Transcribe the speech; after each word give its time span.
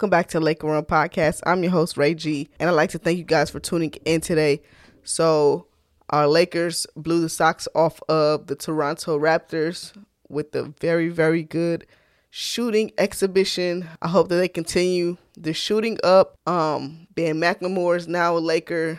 welcome 0.00 0.08
back 0.08 0.28
to 0.28 0.40
Laker 0.40 0.66
Realm 0.66 0.82
Podcast. 0.82 1.40
I'm 1.44 1.62
your 1.62 1.72
host, 1.72 1.98
Ray 1.98 2.14
G, 2.14 2.48
and 2.58 2.70
I'd 2.70 2.72
like 2.72 2.88
to 2.92 2.98
thank 2.98 3.18
you 3.18 3.24
guys 3.24 3.50
for 3.50 3.60
tuning 3.60 3.92
in 4.06 4.22
today. 4.22 4.62
So, 5.04 5.66
our 6.08 6.26
Lakers 6.26 6.86
blew 6.96 7.20
the 7.20 7.28
socks 7.28 7.68
off 7.74 8.00
of 8.08 8.46
the 8.46 8.56
Toronto 8.56 9.18
Raptors 9.18 9.92
with 10.26 10.54
a 10.54 10.72
very, 10.80 11.10
very 11.10 11.42
good 11.42 11.86
shooting 12.30 12.92
exhibition. 12.96 13.86
I 14.00 14.08
hope 14.08 14.30
that 14.30 14.36
they 14.36 14.48
continue 14.48 15.18
the 15.36 15.52
shooting 15.52 15.98
up. 16.02 16.38
Um, 16.46 17.06
Ben 17.14 17.36
McLemore 17.36 17.98
is 17.98 18.08
now 18.08 18.38
a 18.38 18.40
Laker, 18.40 18.98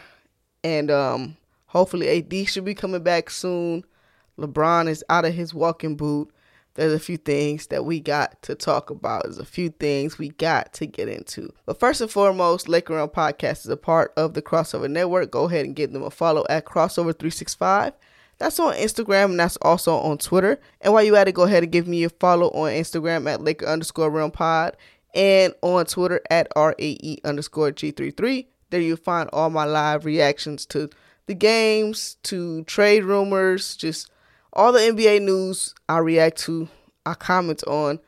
and 0.64 0.92
um, 0.92 1.36
hopefully 1.66 2.10
AD 2.10 2.48
should 2.48 2.66
be 2.66 2.76
coming 2.76 3.02
back 3.02 3.32
soon. 3.32 3.86
LeBron 4.38 4.88
is 4.88 5.04
out 5.10 5.26
of 5.26 5.34
his 5.34 5.52
walking 5.52 5.96
boot 5.96 6.32
there's 6.76 6.94
a 6.94 7.00
few 7.00 7.18
things 7.18 7.68
that 7.68 7.86
we 7.86 8.00
got 8.00 8.42
to 8.44 8.56
talk 8.56 8.90
about. 8.90 9.24
There's 9.24 9.38
a 9.38 9.46
few 9.46 9.70
things 9.70 10.18
we 10.18 10.30
got 10.30 10.74
to 10.74 10.86
get 10.86 11.10
into. 11.10 11.54
But 11.66 11.80
first 11.80 12.02
and 12.02 12.10
foremost, 12.10 12.70
Laker 12.70 12.96
Realm 12.96 13.10
Podcast 13.10 13.66
is 13.66 13.68
a 13.68 13.78
part 13.78 14.14
of 14.16 14.34
the 14.34 14.42
Crossover 14.42 14.90
Network. 14.90 15.32
Go 15.32 15.46
ahead 15.46 15.66
and 15.66 15.76
give 15.76 15.92
them 15.92 16.04
a 16.04 16.10
follow 16.10 16.46
at 16.50 16.66
Crossover365. 16.66 17.94
That's 18.38 18.60
on 18.60 18.74
Instagram 18.74 19.26
and 19.26 19.40
that's 19.40 19.58
also 19.62 19.96
on 19.98 20.18
Twitter. 20.18 20.60
And 20.80 20.94
while 20.94 21.04
you 21.04 21.16
at 21.16 21.28
it, 21.28 21.34
go 21.34 21.44
ahead 21.44 21.64
and 21.64 21.72
give 21.72 21.88
me 21.88 22.04
a 22.04 22.10
follow 22.10 22.48
on 22.50 22.72
Instagram 22.72 23.30
at 23.32 23.42
Laker 23.42 23.68
underscore 23.68 24.10
Realm 24.10 24.32
Pod 24.32 24.76
and 25.14 25.54
on 25.62 25.86
Twitter 25.86 26.22
at 26.30 26.48
RAE 26.56 27.18
underscore 27.24 27.72
G33. 27.72 28.48
There 28.70 28.82
you'll 28.82 28.98
find 28.98 29.30
all 29.34 29.50
my 29.50 29.66
live 29.66 30.06
reactions 30.06 30.66
to 30.68 30.90
the 31.28 31.36
games, 31.36 32.16
to 32.24 32.64
trade 32.64 33.04
rumors, 33.04 33.76
just 33.76 34.10
all 34.54 34.72
the 34.72 34.80
NBA 34.80 35.22
news 35.22 35.74
I 35.88 36.00
react 36.00 36.38
to, 36.44 36.68
I 37.06 37.14
comment 37.14 37.64
on. 37.68 38.00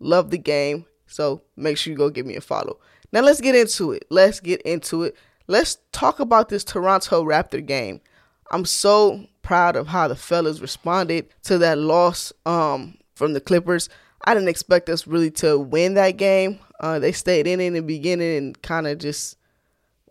Love 0.00 0.30
the 0.30 0.38
game. 0.38 0.84
So 1.06 1.42
make 1.56 1.78
sure 1.78 1.90
you 1.90 1.96
go 1.96 2.10
give 2.10 2.26
me 2.26 2.36
a 2.36 2.40
follow. 2.40 2.78
Now 3.12 3.20
let's 3.22 3.40
get 3.40 3.54
into 3.54 3.92
it. 3.92 4.04
Let's 4.10 4.40
get 4.40 4.60
into 4.62 5.04
it. 5.04 5.16
Let's 5.46 5.78
talk 5.92 6.20
about 6.20 6.50
this 6.50 6.62
Toronto 6.62 7.24
Raptor 7.24 7.64
game. 7.64 8.00
I'm 8.50 8.64
so 8.64 9.26
proud 9.42 9.76
of 9.76 9.86
how 9.88 10.08
the 10.08 10.16
fellas 10.16 10.60
responded 10.60 11.28
to 11.44 11.58
that 11.58 11.78
loss 11.78 12.32
um, 12.44 12.98
from 13.14 13.32
the 13.32 13.40
Clippers. 13.40 13.88
I 14.24 14.34
didn't 14.34 14.50
expect 14.50 14.90
us 14.90 15.06
really 15.06 15.30
to 15.32 15.58
win 15.58 15.94
that 15.94 16.18
game. 16.18 16.58
Uh, 16.80 16.98
they 16.98 17.12
stayed 17.12 17.46
in 17.46 17.60
in 17.60 17.72
the 17.72 17.82
beginning 17.82 18.36
and 18.36 18.62
kind 18.62 18.86
of 18.86 18.98
just 18.98 19.36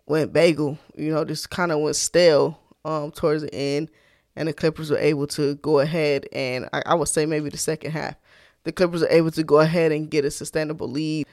went 0.08 0.33
bagel, 0.33 0.80
you 0.95 1.14
know, 1.14 1.23
just 1.23 1.50
kind 1.50 1.72
of 1.72 1.80
went 1.80 1.95
stale 1.95 2.59
um, 2.83 3.11
towards 3.11 3.44
the 3.44 3.53
end 3.53 3.89
and 4.38 4.47
the 4.47 4.53
Clippers 4.53 4.91
were 4.91 4.99
able 4.99 5.27
to 5.27 5.55
go 5.55 5.80
ahead 5.80 6.30
and 6.31 6.69
I, 6.71 6.83
I, 6.85 6.93
would 6.93 7.07
say 7.07 7.25
maybe 7.25 7.49
the 7.49 7.57
second 7.57 7.91
half, 7.91 8.16
the 8.63 8.71
Clippers 8.71 9.02
were 9.02 9.09
able 9.09 9.31
to 9.31 9.43
go 9.43 9.59
ahead 9.59 9.91
and 9.91 10.09
get 10.09 10.23
a 10.25 10.31
sustainable 10.31 10.88
lead 10.88 11.25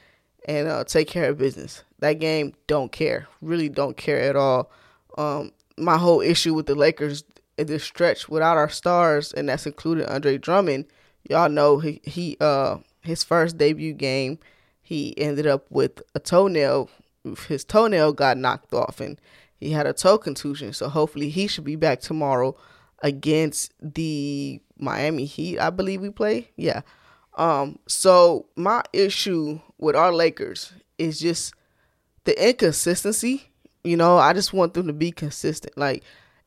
and 0.48 0.66
uh, 0.66 0.84
take 0.84 1.06
care 1.06 1.28
of 1.28 1.38
business. 1.38 1.84
That 2.00 2.14
game, 2.14 2.54
don't 2.66 2.90
care, 2.90 3.28
really 3.42 3.68
don't 3.68 3.96
care 3.96 4.20
at 4.20 4.36
all. 4.36 4.70
Um, 5.18 5.52
my 5.76 5.98
whole 5.98 6.22
issue 6.22 6.54
with 6.54 6.66
the 6.66 6.74
Lakers 6.74 7.24
in 7.58 7.66
this 7.66 7.84
stretch 7.84 8.28
without 8.28 8.56
our 8.56 8.70
stars, 8.70 9.32
and 9.34 9.48
that's 9.48 9.66
included 9.66 10.10
Andre 10.10 10.38
Drummond. 10.38 10.86
Y'all 11.28 11.48
know 11.48 11.78
he 11.78 12.00
he 12.04 12.36
uh 12.40 12.78
his 13.02 13.22
first 13.22 13.58
debut 13.58 13.92
game, 13.92 14.38
he 14.82 15.16
ended 15.18 15.46
up 15.46 15.66
with 15.70 16.02
a 16.14 16.20
toenail. 16.20 16.90
His 17.48 17.64
toenail 17.64 18.12
got 18.12 18.38
knocked 18.38 18.72
off, 18.72 19.00
and 19.00 19.20
he 19.56 19.70
had 19.70 19.86
a 19.86 19.92
toe 19.92 20.18
contusion. 20.18 20.72
So 20.72 20.88
hopefully 20.88 21.30
he 21.30 21.46
should 21.46 21.64
be 21.64 21.76
back 21.76 22.00
tomorrow 22.00 22.56
against 23.04 23.72
the 23.80 24.60
Miami 24.78 25.26
Heat, 25.26 25.60
I 25.60 25.70
believe 25.70 26.00
we 26.00 26.10
play. 26.10 26.48
Yeah. 26.56 26.80
Um, 27.34 27.78
so 27.86 28.46
my 28.56 28.82
issue 28.92 29.60
with 29.78 29.94
our 29.94 30.12
Lakers 30.12 30.72
is 30.98 31.20
just 31.20 31.54
the 32.24 32.48
inconsistency. 32.48 33.50
You 33.84 33.98
know, 33.98 34.16
I 34.16 34.32
just 34.32 34.54
want 34.54 34.72
them 34.72 34.86
to 34.86 34.94
be 34.94 35.12
consistent. 35.12 35.76
Like, 35.76 36.02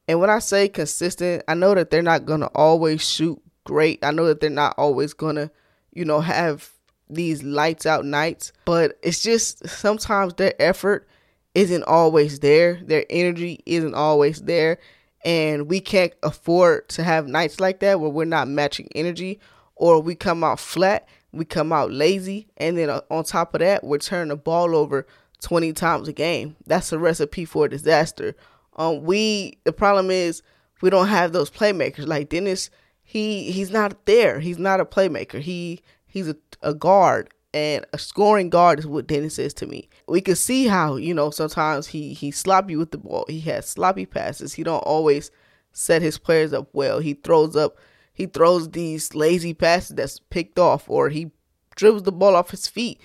and 0.07 0.19
when 0.19 0.31
I 0.31 0.39
say 0.39 0.67
consistent, 0.67 1.43
I 1.47 1.53
know 1.53 1.75
that 1.75 1.91
they're 1.91 2.01
not 2.01 2.25
gonna 2.25 2.49
always 2.55 3.07
shoot 3.07 3.39
great. 3.63 4.03
I 4.03 4.09
know 4.09 4.25
that 4.25 4.39
they're 4.39 4.49
not 4.49 4.73
always 4.79 5.13
gonna, 5.13 5.51
you 5.93 6.05
know, 6.05 6.21
have 6.21 6.71
these 7.07 7.43
lights 7.43 7.85
out 7.85 8.03
nights, 8.03 8.51
but 8.65 8.97
it's 9.03 9.21
just 9.21 9.67
sometimes 9.69 10.33
their 10.33 10.55
effort 10.59 11.07
isn't 11.53 11.83
always 11.83 12.39
there. 12.39 12.79
Their 12.83 13.05
energy 13.11 13.61
isn't 13.67 13.93
always 13.93 14.41
there 14.41 14.79
and 15.23 15.69
we 15.69 15.79
can't 15.79 16.13
afford 16.23 16.89
to 16.89 17.03
have 17.03 17.27
nights 17.27 17.59
like 17.59 17.79
that 17.79 17.99
where 17.99 18.09
we're 18.09 18.25
not 18.25 18.47
matching 18.47 18.89
energy 18.95 19.39
or 19.75 20.01
we 20.01 20.15
come 20.15 20.43
out 20.43 20.59
flat, 20.59 21.07
we 21.31 21.45
come 21.45 21.71
out 21.71 21.91
lazy, 21.91 22.47
and 22.57 22.77
then 22.77 22.89
uh, 22.89 23.01
on 23.11 23.23
top 23.23 23.53
of 23.53 23.59
that, 23.59 23.83
we're 23.83 23.97
turning 23.97 24.29
the 24.29 24.35
ball 24.35 24.75
over 24.75 25.05
20 25.41 25.73
times 25.73 26.07
a 26.07 26.13
game. 26.13 26.55
That's 26.65 26.91
a 26.91 26.99
recipe 26.99 27.45
for 27.45 27.67
disaster. 27.67 28.35
Um, 28.75 29.03
we 29.03 29.57
the 29.63 29.73
problem 29.73 30.11
is 30.11 30.43
we 30.81 30.89
don't 30.89 31.07
have 31.07 31.31
those 31.31 31.49
playmakers 31.49 32.07
like 32.07 32.29
Dennis. 32.29 32.69
He 33.03 33.51
he's 33.51 33.71
not 33.71 34.05
there. 34.05 34.39
He's 34.39 34.59
not 34.59 34.79
a 34.79 34.85
playmaker. 34.85 35.39
He 35.39 35.81
he's 36.05 36.27
a, 36.27 36.35
a 36.61 36.73
guard 36.73 37.29
and 37.57 37.85
a 37.91 37.97
scoring 37.97 38.49
guard 38.49 38.77
is 38.77 38.85
what 38.85 39.07
Dennis 39.07 39.39
is 39.39 39.53
to 39.55 39.65
me. 39.65 39.89
We 40.07 40.21
can 40.21 40.35
see 40.35 40.67
how 40.67 40.97
you 40.97 41.13
know 41.13 41.31
sometimes 41.31 41.87
he 41.87 42.13
he 42.13 42.29
sloppy 42.29 42.75
with 42.75 42.91
the 42.91 42.99
ball. 42.99 43.25
He 43.27 43.39
has 43.41 43.67
sloppy 43.67 44.05
passes. 44.05 44.53
He 44.53 44.63
don't 44.63 44.79
always 44.79 45.31
set 45.71 46.01
his 46.01 46.17
players 46.17 46.53
up 46.53 46.69
well. 46.73 46.99
He 46.99 47.15
throws 47.15 47.55
up 47.55 47.77
he 48.13 48.25
throws 48.25 48.71
these 48.71 49.13
lazy 49.13 49.53
passes 49.53 49.95
that's 49.95 50.19
picked 50.19 50.57
off, 50.57 50.89
or 50.89 51.09
he 51.09 51.31
dribbles 51.75 52.03
the 52.03 52.11
ball 52.11 52.35
off 52.35 52.49
his 52.49 52.67
feet, 52.67 52.99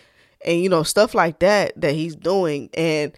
and 0.45 0.63
you 0.63 0.69
know 0.69 0.83
stuff 0.83 1.15
like 1.15 1.39
that 1.41 1.79
that 1.81 1.95
he's 1.95 2.17
doing. 2.17 2.71
And 2.75 3.13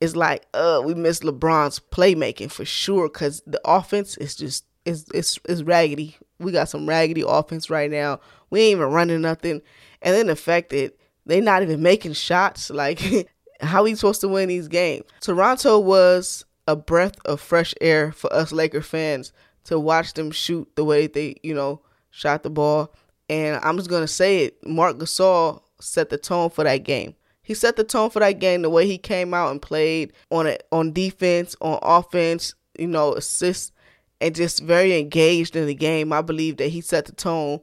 it's 0.00 0.14
like, 0.14 0.46
uh, 0.54 0.80
we 0.84 0.94
miss 0.94 1.20
LeBron's 1.20 1.80
playmaking 1.90 2.52
for 2.52 2.64
sure 2.64 3.08
because 3.08 3.42
the 3.46 3.60
offense 3.64 4.16
is 4.18 4.36
just 4.36 4.64
is 4.84 5.06
it's 5.12 5.38
it's 5.48 5.62
raggedy. 5.62 6.16
We 6.38 6.52
got 6.52 6.68
some 6.68 6.88
raggedy 6.88 7.24
offense 7.26 7.70
right 7.70 7.90
now. 7.90 8.20
We 8.54 8.60
ain't 8.60 8.76
even 8.76 8.92
running 8.92 9.20
nothing. 9.20 9.62
And 10.00 10.14
then 10.14 10.28
the 10.28 10.36
fact 10.36 10.70
that 10.70 10.96
they're 11.26 11.42
not 11.42 11.64
even 11.64 11.82
making 11.82 12.12
shots, 12.12 12.70
like 12.70 13.00
how 13.60 13.82
we 13.82 13.96
supposed 13.96 14.20
to 14.20 14.28
win 14.28 14.48
these 14.48 14.68
games? 14.68 15.06
Toronto 15.20 15.80
was 15.80 16.44
a 16.68 16.76
breath 16.76 17.16
of 17.24 17.40
fresh 17.40 17.74
air 17.80 18.12
for 18.12 18.32
us 18.32 18.52
Laker 18.52 18.80
fans 18.80 19.32
to 19.64 19.80
watch 19.80 20.14
them 20.14 20.30
shoot 20.30 20.70
the 20.76 20.84
way 20.84 21.08
they, 21.08 21.34
you 21.42 21.52
know, 21.52 21.80
shot 22.10 22.44
the 22.44 22.50
ball. 22.50 22.94
And 23.28 23.58
I'm 23.64 23.76
just 23.76 23.90
gonna 23.90 24.06
say 24.06 24.44
it, 24.44 24.64
Marc 24.64 24.98
Gasol 24.98 25.60
set 25.80 26.10
the 26.10 26.16
tone 26.16 26.48
for 26.48 26.62
that 26.62 26.84
game. 26.84 27.16
He 27.42 27.54
set 27.54 27.74
the 27.74 27.82
tone 27.82 28.10
for 28.10 28.20
that 28.20 28.38
game 28.38 28.62
the 28.62 28.70
way 28.70 28.86
he 28.86 28.98
came 28.98 29.34
out 29.34 29.50
and 29.50 29.60
played 29.60 30.12
on 30.30 30.46
it 30.46 30.64
on 30.70 30.92
defense, 30.92 31.56
on 31.60 31.80
offense, 31.82 32.54
you 32.78 32.86
know, 32.86 33.14
assists, 33.14 33.72
and 34.20 34.32
just 34.32 34.62
very 34.62 34.96
engaged 34.96 35.56
in 35.56 35.66
the 35.66 35.74
game. 35.74 36.12
I 36.12 36.22
believe 36.22 36.58
that 36.58 36.68
he 36.68 36.82
set 36.82 37.06
the 37.06 37.12
tone 37.12 37.58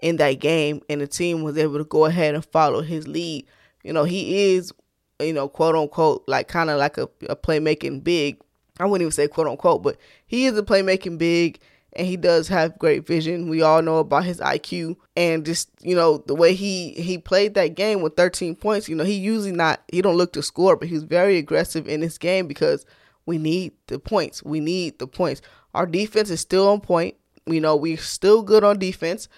in 0.00 0.16
that 0.16 0.34
game, 0.34 0.80
and 0.88 1.00
the 1.00 1.06
team 1.06 1.42
was 1.42 1.58
able 1.58 1.78
to 1.78 1.84
go 1.84 2.04
ahead 2.04 2.34
and 2.34 2.44
follow 2.44 2.82
his 2.82 3.08
lead. 3.08 3.46
You 3.82 3.92
know, 3.92 4.04
he 4.04 4.52
is, 4.54 4.72
you 5.20 5.32
know, 5.32 5.48
quote 5.48 5.74
unquote, 5.74 6.24
like 6.26 6.48
kind 6.48 6.70
of 6.70 6.78
like 6.78 6.98
a, 6.98 7.08
a 7.28 7.36
playmaking 7.36 8.04
big. 8.04 8.40
I 8.80 8.84
wouldn't 8.84 9.02
even 9.02 9.12
say 9.12 9.28
quote 9.28 9.48
unquote, 9.48 9.82
but 9.82 9.96
he 10.26 10.46
is 10.46 10.56
a 10.56 10.62
playmaking 10.62 11.18
big 11.18 11.60
and 11.94 12.06
he 12.06 12.16
does 12.16 12.48
have 12.48 12.78
great 12.78 13.06
vision. 13.06 13.48
We 13.48 13.62
all 13.62 13.82
know 13.82 13.98
about 13.98 14.24
his 14.24 14.40
IQ 14.40 14.96
and 15.16 15.44
just 15.44 15.70
you 15.82 15.94
know 15.94 16.18
the 16.26 16.34
way 16.34 16.54
he 16.54 16.92
he 16.92 17.18
played 17.18 17.54
that 17.54 17.74
game 17.74 18.02
with 18.02 18.16
13 18.16 18.56
points. 18.56 18.88
You 18.88 18.94
know 18.94 19.04
he 19.04 19.14
usually 19.14 19.52
not 19.52 19.82
he 19.90 20.02
don't 20.02 20.16
look 20.16 20.32
to 20.34 20.42
score, 20.42 20.76
but 20.76 20.88
he's 20.88 21.02
very 21.02 21.38
aggressive 21.38 21.88
in 21.88 22.00
this 22.00 22.18
game 22.18 22.46
because 22.46 22.84
we 23.26 23.36
need 23.36 23.72
the 23.88 23.98
points. 23.98 24.42
We 24.42 24.60
need 24.60 24.98
the 24.98 25.06
points. 25.06 25.42
Our 25.74 25.86
defense 25.86 26.30
is 26.30 26.40
still 26.40 26.68
on 26.68 26.80
point. 26.80 27.16
You 27.46 27.60
know 27.60 27.74
we're 27.74 27.96
still 27.96 28.42
good 28.42 28.64
on 28.64 28.78
defense, 28.78 29.28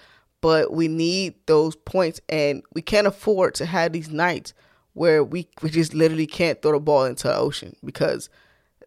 but 0.41 0.73
we 0.73 0.87
need 0.87 1.35
those 1.45 1.75
points 1.75 2.19
and 2.27 2.63
we 2.73 2.81
can't 2.81 3.07
afford 3.07 3.53
to 3.55 3.65
have 3.65 3.93
these 3.93 4.09
nights 4.09 4.53
where 4.93 5.23
we, 5.23 5.47
we 5.61 5.69
just 5.69 5.93
literally 5.93 6.27
can't 6.27 6.61
throw 6.61 6.73
the 6.73 6.79
ball 6.79 7.05
into 7.05 7.27
the 7.27 7.35
ocean 7.35 7.75
because 7.83 8.29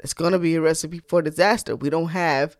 it's 0.01 0.15
going 0.15 0.33
to 0.33 0.39
be 0.39 0.55
a 0.55 0.61
recipe 0.61 1.01
for 1.09 1.23
disaster. 1.23 1.77
We 1.77 1.91
don't 1.91 2.09
have 2.09 2.56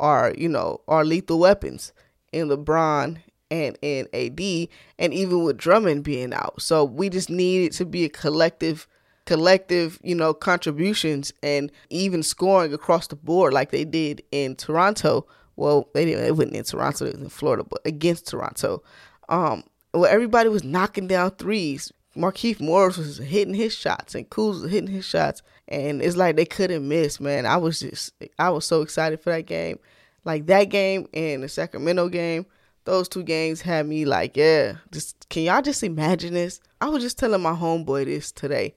our, 0.00 0.34
you 0.36 0.48
know, 0.48 0.80
our 0.88 1.04
lethal 1.04 1.38
weapons 1.38 1.92
in 2.32 2.48
LeBron 2.48 3.18
and 3.50 3.78
in 3.82 4.08
AD 4.12 4.68
and 4.98 5.14
even 5.14 5.44
with 5.44 5.56
Drummond 5.56 6.04
being 6.04 6.32
out. 6.32 6.60
So 6.60 6.84
we 6.84 7.08
just 7.08 7.30
need 7.30 7.66
it 7.66 7.72
to 7.74 7.84
be 7.84 8.04
a 8.04 8.08
collective 8.08 8.86
collective, 9.26 10.00
you 10.02 10.14
know, 10.14 10.32
contributions 10.32 11.34
and 11.42 11.70
even 11.90 12.22
scoring 12.22 12.72
across 12.72 13.08
the 13.08 13.16
board 13.16 13.52
like 13.52 13.70
they 13.70 13.84
did 13.84 14.22
in 14.32 14.56
Toronto 14.56 15.26
well, 15.58 15.88
they 15.92 16.04
didn't. 16.04 16.22
They 16.22 16.30
wasn't 16.30 16.54
in 16.54 16.64
Toronto. 16.64 17.04
They 17.04 17.10
was 17.10 17.20
in 17.20 17.28
Florida, 17.28 17.64
but 17.64 17.80
against 17.84 18.28
Toronto. 18.28 18.82
Um, 19.28 19.64
well, 19.92 20.06
everybody 20.06 20.48
was 20.48 20.62
knocking 20.62 21.08
down 21.08 21.32
threes. 21.32 21.92
Markieff 22.16 22.60
Morris 22.60 22.96
was 22.96 23.18
hitting 23.18 23.54
his 23.54 23.74
shots, 23.74 24.14
and 24.14 24.30
Kuz 24.30 24.62
was 24.62 24.70
hitting 24.70 24.90
his 24.90 25.04
shots, 25.04 25.42
and 25.66 26.00
it's 26.00 26.16
like 26.16 26.36
they 26.36 26.44
couldn't 26.44 26.86
miss. 26.86 27.18
Man, 27.18 27.44
I 27.44 27.56
was 27.56 27.80
just, 27.80 28.12
I 28.38 28.50
was 28.50 28.64
so 28.64 28.82
excited 28.82 29.20
for 29.20 29.30
that 29.30 29.46
game. 29.46 29.80
Like 30.24 30.46
that 30.46 30.64
game 30.64 31.08
and 31.12 31.42
the 31.42 31.48
Sacramento 31.48 32.08
game, 32.08 32.46
those 32.84 33.08
two 33.08 33.24
games 33.24 33.60
had 33.60 33.86
me 33.86 34.04
like, 34.04 34.36
yeah, 34.36 34.76
just 34.92 35.28
can 35.28 35.42
y'all 35.42 35.62
just 35.62 35.82
imagine 35.82 36.34
this? 36.34 36.60
I 36.80 36.88
was 36.88 37.02
just 37.02 37.18
telling 37.18 37.42
my 37.42 37.52
homeboy 37.52 38.04
this 38.04 38.30
today. 38.30 38.74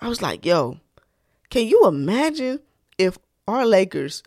I 0.00 0.08
was 0.08 0.22
like, 0.22 0.46
yo, 0.46 0.80
can 1.50 1.66
you 1.66 1.86
imagine 1.86 2.60
if 2.96 3.18
our 3.46 3.66
Lakers 3.66 4.22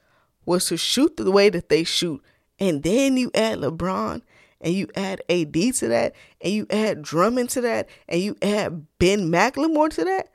was 0.46 0.66
to 0.68 0.78
shoot 0.78 1.18
the 1.18 1.32
way 1.32 1.50
that 1.50 1.70
they 1.70 1.84
shoot, 1.84 2.24
and 2.60 2.84
then 2.84 3.18
you 3.18 3.32
add 3.34 3.60
LeBron 3.60 4.22
and 4.62 4.74
you 4.74 4.88
add 4.96 5.22
AD 5.30 5.54
to 5.54 5.88
that, 5.90 6.16
and 6.42 6.54
you 6.54 6.66
add 6.70 7.02
Drummond 7.02 7.50
to 7.52 7.62
that, 7.62 7.88
and 8.08 8.22
you 8.22 8.36
add 8.42 8.86
Ben 9.00 9.32
McLemore 9.32 9.90
to 9.92 10.04
that? 10.06 10.30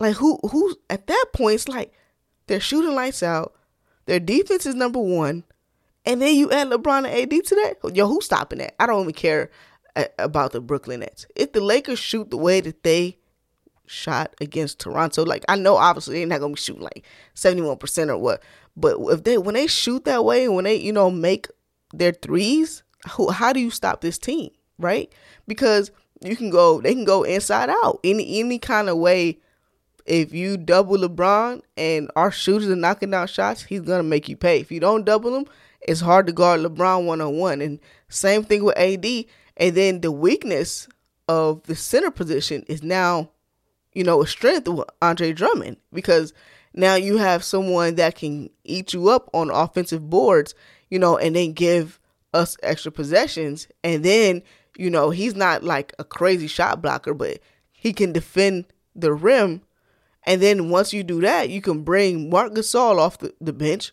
Like 0.00 0.16
who 0.16 0.38
who 0.50 0.74
at 0.90 1.06
that 1.06 1.26
point 1.32 1.54
it's 1.54 1.68
like 1.68 1.92
they're 2.46 2.60
shooting 2.60 2.94
lights 2.94 3.22
out, 3.22 3.54
their 4.06 4.18
defense 4.18 4.66
is 4.66 4.74
number 4.74 4.98
one, 4.98 5.44
and 6.04 6.20
then 6.20 6.34
you 6.34 6.50
add 6.50 6.68
LeBron 6.68 7.06
and 7.06 7.06
AD 7.06 7.44
to 7.44 7.54
that. 7.54 7.94
Yo, 7.94 8.08
who's 8.08 8.24
stopping 8.24 8.58
that? 8.58 8.74
I 8.80 8.86
don't 8.86 9.02
even 9.02 9.12
care 9.12 9.50
uh, 9.94 10.06
about 10.18 10.52
the 10.52 10.60
Brooklyn 10.60 11.00
Nets. 11.00 11.26
If 11.36 11.52
the 11.52 11.60
Lakers 11.60 12.00
shoot 12.00 12.30
the 12.30 12.36
way 12.36 12.60
that 12.60 12.82
they 12.82 13.18
shot 13.86 14.34
against 14.40 14.78
Toronto, 14.78 15.24
like 15.24 15.44
I 15.48 15.56
know 15.56 15.76
obviously 15.76 16.18
they're 16.18 16.26
not 16.26 16.40
gonna 16.40 16.54
be 16.54 16.60
shooting 16.60 16.82
like 16.82 17.04
seventy 17.34 17.62
one 17.62 17.78
percent 17.78 18.10
or 18.10 18.18
what, 18.18 18.42
but 18.76 18.96
if 19.10 19.24
they 19.24 19.38
when 19.38 19.54
they 19.54 19.66
shoot 19.66 20.04
that 20.04 20.24
way 20.24 20.48
when 20.48 20.64
they 20.64 20.76
you 20.76 20.92
know 20.92 21.10
make 21.10 21.48
their 21.92 22.12
threes, 22.12 22.82
who, 23.12 23.30
how 23.30 23.52
do 23.52 23.60
you 23.60 23.70
stop 23.70 24.00
this 24.00 24.18
team, 24.18 24.50
right? 24.78 25.12
Because 25.46 25.90
you 26.22 26.36
can 26.36 26.50
go, 26.50 26.80
they 26.80 26.94
can 26.94 27.04
go 27.04 27.22
inside 27.22 27.70
out 27.70 28.00
any 28.04 28.40
any 28.40 28.58
kind 28.58 28.88
of 28.88 28.98
way. 28.98 29.38
If 30.04 30.34
you 30.34 30.56
double 30.56 30.98
LeBron 30.98 31.62
and 31.76 32.10
our 32.16 32.32
shooters 32.32 32.68
are 32.68 32.76
knocking 32.76 33.10
down 33.10 33.28
shots, 33.28 33.62
he's 33.62 33.82
gonna 33.82 34.02
make 34.02 34.28
you 34.28 34.36
pay. 34.36 34.60
If 34.60 34.72
you 34.72 34.80
don't 34.80 35.04
double 35.04 35.36
him, 35.36 35.46
it's 35.80 36.00
hard 36.00 36.26
to 36.26 36.32
guard 36.32 36.60
LeBron 36.60 37.04
one 37.06 37.20
on 37.20 37.36
one. 37.36 37.60
And 37.60 37.78
same 38.08 38.44
thing 38.44 38.64
with 38.64 38.76
AD. 38.76 39.06
And 39.56 39.74
then 39.74 40.00
the 40.00 40.10
weakness 40.10 40.88
of 41.28 41.62
the 41.64 41.76
center 41.76 42.10
position 42.10 42.64
is 42.66 42.82
now, 42.82 43.30
you 43.92 44.04
know, 44.04 44.22
a 44.22 44.26
strength 44.26 44.68
with 44.68 44.88
Andre 45.00 45.32
Drummond 45.32 45.76
because 45.92 46.32
now 46.74 46.94
you 46.94 47.18
have 47.18 47.44
someone 47.44 47.96
that 47.96 48.14
can 48.14 48.50
eat 48.64 48.92
you 48.92 49.08
up 49.08 49.28
on 49.34 49.50
offensive 49.50 50.08
boards, 50.08 50.54
you 50.90 50.98
know, 50.98 51.16
and 51.18 51.36
then 51.36 51.52
give 51.52 52.00
us 52.32 52.56
extra 52.62 52.90
possessions. 52.90 53.68
And 53.84 54.04
then, 54.04 54.42
you 54.76 54.90
know, 54.90 55.10
he's 55.10 55.34
not 55.34 55.62
like 55.62 55.92
a 55.98 56.04
crazy 56.04 56.46
shot 56.46 56.80
blocker, 56.80 57.14
but 57.14 57.40
he 57.70 57.92
can 57.92 58.12
defend 58.12 58.66
the 58.94 59.12
rim. 59.12 59.62
And 60.24 60.40
then 60.40 60.70
once 60.70 60.92
you 60.92 61.02
do 61.02 61.20
that, 61.20 61.50
you 61.50 61.60
can 61.60 61.82
bring 61.82 62.30
Marc 62.30 62.54
Gasol 62.54 62.98
off 62.98 63.18
the, 63.18 63.34
the 63.40 63.52
bench 63.52 63.92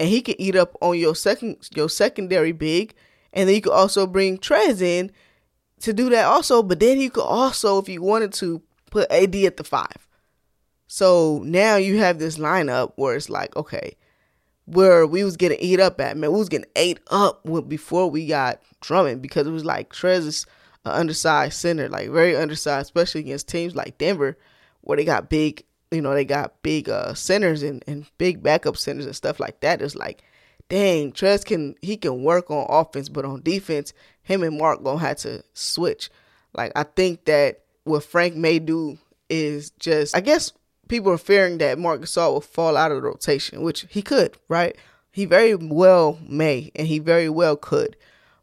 and 0.00 0.08
he 0.08 0.20
can 0.22 0.40
eat 0.40 0.56
up 0.56 0.76
on 0.80 0.98
your 0.98 1.14
second 1.14 1.68
your 1.74 1.88
secondary 1.88 2.52
big. 2.52 2.94
And 3.32 3.48
then 3.48 3.56
you 3.56 3.62
could 3.62 3.72
also 3.72 4.06
bring 4.06 4.38
Trez 4.38 4.80
in 4.80 5.12
to 5.80 5.92
do 5.92 6.08
that 6.10 6.24
also. 6.24 6.62
But 6.62 6.80
then 6.80 7.00
you 7.00 7.10
could 7.10 7.24
also, 7.24 7.78
if 7.78 7.88
you 7.88 8.02
wanted 8.02 8.32
to, 8.34 8.62
put 8.90 9.10
AD 9.10 9.34
at 9.36 9.56
the 9.56 9.64
five. 9.64 10.08
So 10.86 11.42
now 11.44 11.76
you 11.76 11.98
have 11.98 12.18
this 12.18 12.38
lineup 12.38 12.92
where 12.96 13.14
it's 13.14 13.28
like, 13.28 13.54
okay, 13.56 13.96
where 14.64 15.06
we 15.06 15.24
was 15.24 15.36
getting 15.36 15.58
ate 15.60 15.80
up 15.80 16.00
at, 16.00 16.16
man, 16.16 16.32
we 16.32 16.38
was 16.38 16.48
getting 16.48 16.70
ate 16.76 17.00
up 17.10 17.42
before 17.68 18.10
we 18.10 18.26
got 18.26 18.60
Drummond 18.80 19.22
because 19.22 19.46
it 19.46 19.50
was 19.50 19.64
like 19.64 19.92
Trez 19.92 20.26
is 20.26 20.46
an 20.84 20.92
undersized 20.92 21.54
center, 21.54 21.88
like 21.88 22.10
very 22.10 22.36
undersized, 22.36 22.86
especially 22.86 23.20
against 23.20 23.48
teams 23.48 23.74
like 23.74 23.98
Denver, 23.98 24.36
where 24.80 24.96
they 24.96 25.04
got 25.04 25.28
big, 25.30 25.64
you 25.90 26.00
know, 26.00 26.14
they 26.14 26.24
got 26.24 26.62
big 26.62 26.88
uh, 26.88 27.14
centers 27.14 27.62
and, 27.62 27.82
and 27.86 28.06
big 28.18 28.42
backup 28.42 28.76
centers 28.76 29.06
and 29.06 29.16
stuff 29.16 29.40
like 29.40 29.60
that. 29.60 29.82
It's 29.82 29.94
like, 29.96 30.22
dang, 30.68 31.12
Trez 31.12 31.44
can 31.44 31.74
he 31.80 31.96
can 31.96 32.22
work 32.22 32.50
on 32.50 32.66
offense, 32.68 33.08
but 33.08 33.24
on 33.24 33.42
defense, 33.42 33.92
him 34.22 34.42
and 34.42 34.58
Marc 34.58 34.82
gonna 34.82 34.98
have 35.00 35.18
to 35.18 35.42
switch. 35.54 36.10
Like 36.54 36.72
I 36.76 36.82
think 36.82 37.24
that 37.24 37.62
what 37.88 38.04
Frank 38.04 38.36
may 38.36 38.58
do 38.58 38.98
is 39.28 39.70
just, 39.78 40.16
I 40.16 40.20
guess 40.20 40.52
people 40.88 41.12
are 41.12 41.18
fearing 41.18 41.58
that 41.58 41.78
Marc 41.78 42.00
Gasol 42.00 42.32
will 42.32 42.40
fall 42.40 42.76
out 42.76 42.90
of 42.90 42.96
the 42.98 43.08
rotation, 43.08 43.62
which 43.62 43.86
he 43.90 44.02
could, 44.02 44.36
right? 44.48 44.76
He 45.12 45.24
very 45.24 45.54
well 45.54 46.18
may, 46.26 46.70
and 46.74 46.86
he 46.86 46.98
very 46.98 47.28
well 47.28 47.56
could. 47.56 47.96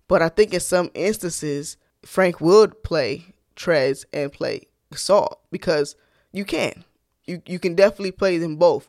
But 0.08 0.22
I 0.22 0.30
think 0.30 0.54
in 0.54 0.60
some 0.60 0.92
instances, 0.94 1.78
Frank 2.04 2.40
would 2.40 2.84
play 2.84 3.26
Trez 3.56 4.06
and 4.14 4.32
play 4.32 4.68
Gasol 4.94 5.36
because 5.52 5.96
you 6.32 6.46
can. 6.46 6.84
You 7.26 7.42
you 7.46 7.60
can 7.60 7.76
definitely 7.76 8.12
play 8.12 8.38
them 8.38 8.58
both. 8.58 8.88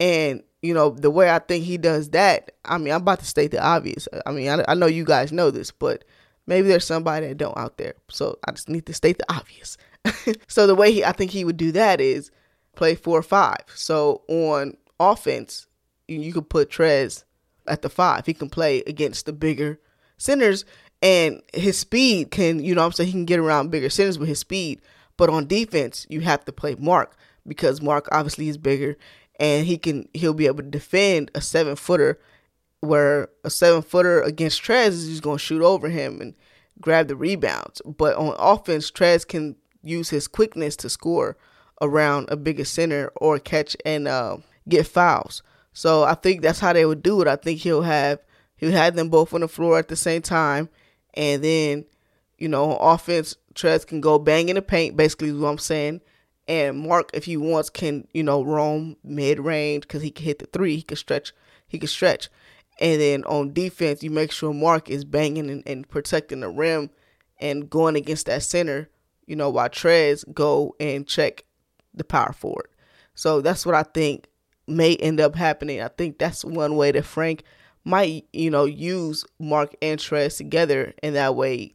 And 0.00 0.42
you 0.62 0.72
know 0.72 0.90
the 0.90 1.10
way 1.10 1.30
I 1.30 1.38
think 1.38 1.64
he 1.64 1.76
does 1.76 2.10
that. 2.10 2.52
I 2.64 2.78
mean, 2.78 2.92
I'm 2.92 3.02
about 3.02 3.20
to 3.20 3.26
state 3.26 3.50
the 3.50 3.62
obvious. 3.62 4.08
I 4.24 4.32
mean, 4.32 4.48
I, 4.48 4.64
I 4.68 4.74
know 4.74 4.86
you 4.86 5.04
guys 5.04 5.32
know 5.32 5.50
this, 5.50 5.70
but 5.70 6.04
maybe 6.46 6.68
there's 6.68 6.84
somebody 6.86 7.28
that 7.28 7.38
don't 7.38 7.56
out 7.56 7.78
there. 7.78 7.94
So 8.08 8.38
I 8.46 8.52
just 8.52 8.68
need 8.68 8.86
to 8.86 8.94
state 8.94 9.18
the 9.18 9.32
obvious. 9.32 9.76
so 10.48 10.66
the 10.66 10.74
way 10.74 10.92
he, 10.92 11.04
I 11.04 11.12
think 11.12 11.30
he 11.30 11.44
would 11.44 11.56
do 11.56 11.72
that 11.72 12.00
is 12.00 12.30
play 12.74 12.94
four 12.94 13.18
or 13.18 13.22
five. 13.22 13.64
So 13.74 14.22
on 14.28 14.76
offense, 15.00 15.66
you 16.08 16.32
can 16.32 16.44
put 16.44 16.70
Trez 16.70 17.24
at 17.66 17.82
the 17.82 17.88
five. 17.88 18.26
He 18.26 18.34
can 18.34 18.48
play 18.48 18.82
against 18.86 19.26
the 19.26 19.32
bigger 19.32 19.80
centers, 20.18 20.64
and 21.02 21.42
his 21.52 21.78
speed 21.78 22.30
can, 22.30 22.62
you 22.62 22.74
know, 22.74 22.84
I'm 22.84 22.92
saying 22.92 23.08
he 23.08 23.12
can 23.12 23.24
get 23.24 23.38
around 23.38 23.70
bigger 23.70 23.90
centers 23.90 24.18
with 24.18 24.28
his 24.28 24.38
speed. 24.38 24.80
But 25.16 25.30
on 25.30 25.46
defense, 25.46 26.06
you 26.08 26.20
have 26.20 26.44
to 26.44 26.52
play 26.52 26.76
Marc 26.78 27.16
because 27.46 27.82
Marc 27.82 28.08
obviously 28.12 28.48
is 28.48 28.58
bigger, 28.58 28.96
and 29.40 29.66
he 29.66 29.78
can 29.78 30.08
he'll 30.14 30.34
be 30.34 30.46
able 30.46 30.62
to 30.62 30.70
defend 30.70 31.30
a 31.34 31.40
seven 31.40 31.76
footer, 31.76 32.18
where 32.86 33.28
a 33.44 33.50
seven 33.50 33.82
footer 33.82 34.20
against 34.22 34.62
Trez 34.62 34.88
is 34.88 35.08
just 35.08 35.22
going 35.22 35.38
to 35.38 35.44
shoot 35.44 35.62
over 35.62 35.88
him 35.88 36.20
and 36.20 36.34
grab 36.80 37.08
the 37.08 37.16
rebounds. 37.16 37.82
But 37.84 38.16
on 38.16 38.34
offense, 38.38 38.90
Trez 38.90 39.26
can 39.26 39.56
use 39.82 40.10
his 40.10 40.28
quickness 40.28 40.76
to 40.76 40.90
score 40.90 41.36
around 41.80 42.28
a 42.30 42.36
bigger 42.36 42.64
center 42.64 43.12
or 43.16 43.38
catch 43.38 43.76
and 43.84 44.08
uh, 44.08 44.38
get 44.68 44.86
fouls. 44.86 45.42
So 45.72 46.04
I 46.04 46.14
think 46.14 46.42
that's 46.42 46.60
how 46.60 46.72
they 46.72 46.86
would 46.86 47.02
do 47.02 47.20
it. 47.20 47.28
I 47.28 47.36
think 47.36 47.60
he'll 47.60 47.82
have 47.82 48.20
he'll 48.56 48.72
have 48.72 48.96
them 48.96 49.10
both 49.10 49.34
on 49.34 49.42
the 49.42 49.48
floor 49.48 49.78
at 49.78 49.88
the 49.88 49.96
same 49.96 50.22
time, 50.22 50.68
and 51.14 51.44
then 51.44 51.84
you 52.38 52.48
know 52.48 52.72
on 52.72 52.94
offense, 52.94 53.36
Trez 53.54 53.86
can 53.86 54.00
go 54.00 54.18
bang 54.18 54.48
in 54.48 54.56
the 54.56 54.62
paint. 54.62 54.96
Basically, 54.96 55.32
what 55.32 55.48
I'm 55.48 55.58
saying. 55.58 56.00
And 56.48 56.78
Marc, 56.78 57.10
if 57.12 57.24
he 57.24 57.36
wants, 57.36 57.68
can 57.68 58.06
you 58.14 58.22
know 58.22 58.42
roam 58.42 58.96
mid 59.04 59.38
range 59.38 59.82
because 59.82 60.02
he 60.02 60.10
can 60.10 60.24
hit 60.24 60.38
the 60.38 60.46
three. 60.46 60.76
He 60.76 60.82
can 60.82 60.96
stretch. 60.96 61.32
He 61.68 61.78
can 61.78 61.88
stretch. 61.88 62.30
And 62.78 63.00
then 63.00 63.24
on 63.24 63.52
defense, 63.52 64.02
you 64.02 64.10
make 64.10 64.32
sure 64.32 64.52
Marc 64.52 64.90
is 64.90 65.04
banging 65.04 65.50
and, 65.50 65.62
and 65.66 65.88
protecting 65.88 66.40
the 66.40 66.48
rim 66.48 66.90
and 67.40 67.70
going 67.70 67.96
against 67.96 68.26
that 68.26 68.42
center. 68.42 68.88
You 69.26 69.34
know, 69.34 69.50
while 69.50 69.68
Trez 69.68 70.24
go 70.32 70.76
and 70.78 71.06
check 71.06 71.44
the 71.94 72.04
power 72.04 72.32
forward. 72.32 72.68
So 73.14 73.40
that's 73.40 73.66
what 73.66 73.74
I 73.74 73.82
think 73.82 74.28
may 74.68 74.96
end 74.96 75.20
up 75.20 75.34
happening. 75.34 75.80
I 75.80 75.88
think 75.88 76.18
that's 76.18 76.44
one 76.44 76.76
way 76.76 76.92
that 76.92 77.04
Frank 77.04 77.42
might, 77.84 78.26
you 78.32 78.50
know, 78.50 78.64
use 78.64 79.24
Marc 79.38 79.74
and 79.80 79.98
Trez 79.98 80.36
together, 80.36 80.92
and 81.02 81.14
that 81.14 81.36
way, 81.36 81.72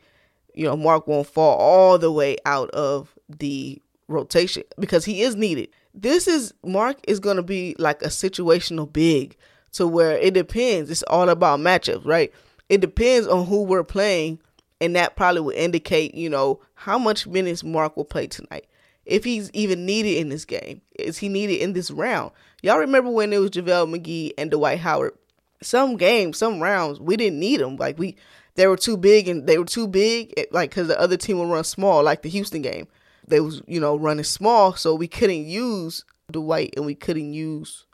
you 0.54 0.66
know, 0.66 0.76
Marc 0.76 1.08
won't 1.08 1.28
fall 1.28 1.58
all 1.58 1.98
the 1.98 2.12
way 2.12 2.38
out 2.46 2.70
of 2.72 3.16
the 3.30 3.82
rotation 4.08 4.64
because 4.78 5.06
he 5.06 5.22
is 5.22 5.36
needed. 5.36 5.70
This 5.94 6.28
is 6.28 6.54
Marc 6.64 6.98
is 7.08 7.20
going 7.20 7.38
to 7.38 7.44
be 7.44 7.76
like 7.80 8.02
a 8.02 8.08
situational 8.08 8.92
big 8.92 9.38
to 9.74 9.88
where 9.88 10.18
it 10.18 10.34
depends. 10.34 10.90
It's 10.90 11.04
all 11.04 11.30
about 11.30 11.60
matchups, 11.60 12.06
right? 12.06 12.32
It 12.70 12.82
depends 12.82 13.28
on 13.28 13.46
who 13.46 13.64
we're 13.64 13.84
playing, 13.84 14.40
and 14.80 14.96
that 14.96 15.16
probably 15.16 15.42
will 15.42 15.52
indicate, 15.52 16.16
you 16.16 16.30
know, 16.30 16.60
how 16.74 16.98
much 16.98 17.28
minutes 17.28 17.64
Marc 17.64 17.98
will 17.98 18.06
play 18.06 18.28
tonight 18.28 18.66
if 19.06 19.24
he's 19.24 19.50
even 19.52 19.86
needed 19.86 20.18
in 20.18 20.30
this 20.30 20.46
game. 20.46 20.82
Is 20.98 21.18
he 21.18 21.30
needed 21.30 21.62
in 21.62 21.74
this 21.74 21.92
round? 21.92 22.32
Y'all 22.62 22.78
remember 22.78 23.10
when 23.10 23.34
it 23.34 23.40
was 23.40 23.52
JaVale 23.52 23.94
McGee 23.94 24.34
and 24.38 24.52
Dwight 24.52 24.80
Howard? 24.80 25.14
Some 25.62 25.98
games, 25.98 26.38
some 26.38 26.62
rounds, 26.62 27.00
we 27.00 27.18
didn't 27.18 27.40
need 27.40 27.60
them. 27.60 27.76
Like 27.76 27.98
we, 28.00 28.16
they 28.56 28.68
were 28.68 28.78
too 28.78 28.98
big 28.98 29.28
and 29.28 29.48
they 29.48 29.58
were 29.58 29.66
too 29.66 29.88
big. 29.88 30.34
Eh, 30.38 30.46
like 30.52 30.72
because 30.72 30.88
the 30.88 31.00
other 31.00 31.18
team 31.18 31.40
would 31.40 31.50
run 31.50 31.64
small, 31.64 32.04
like 32.04 32.22
the 32.22 32.30
Houston 32.30 32.62
game. 32.62 32.88
They 33.28 33.40
was 33.40 33.62
you 33.68 33.80
know 33.80 33.96
running 33.96 34.24
small, 34.24 34.76
so 34.76 34.96
we 34.96 35.08
couldn't 35.08 35.46
use 35.46 36.04
Dwight 36.32 36.74
and 36.76 36.86
we 36.86 36.96
couldn't 36.96 37.34
use 37.34 37.86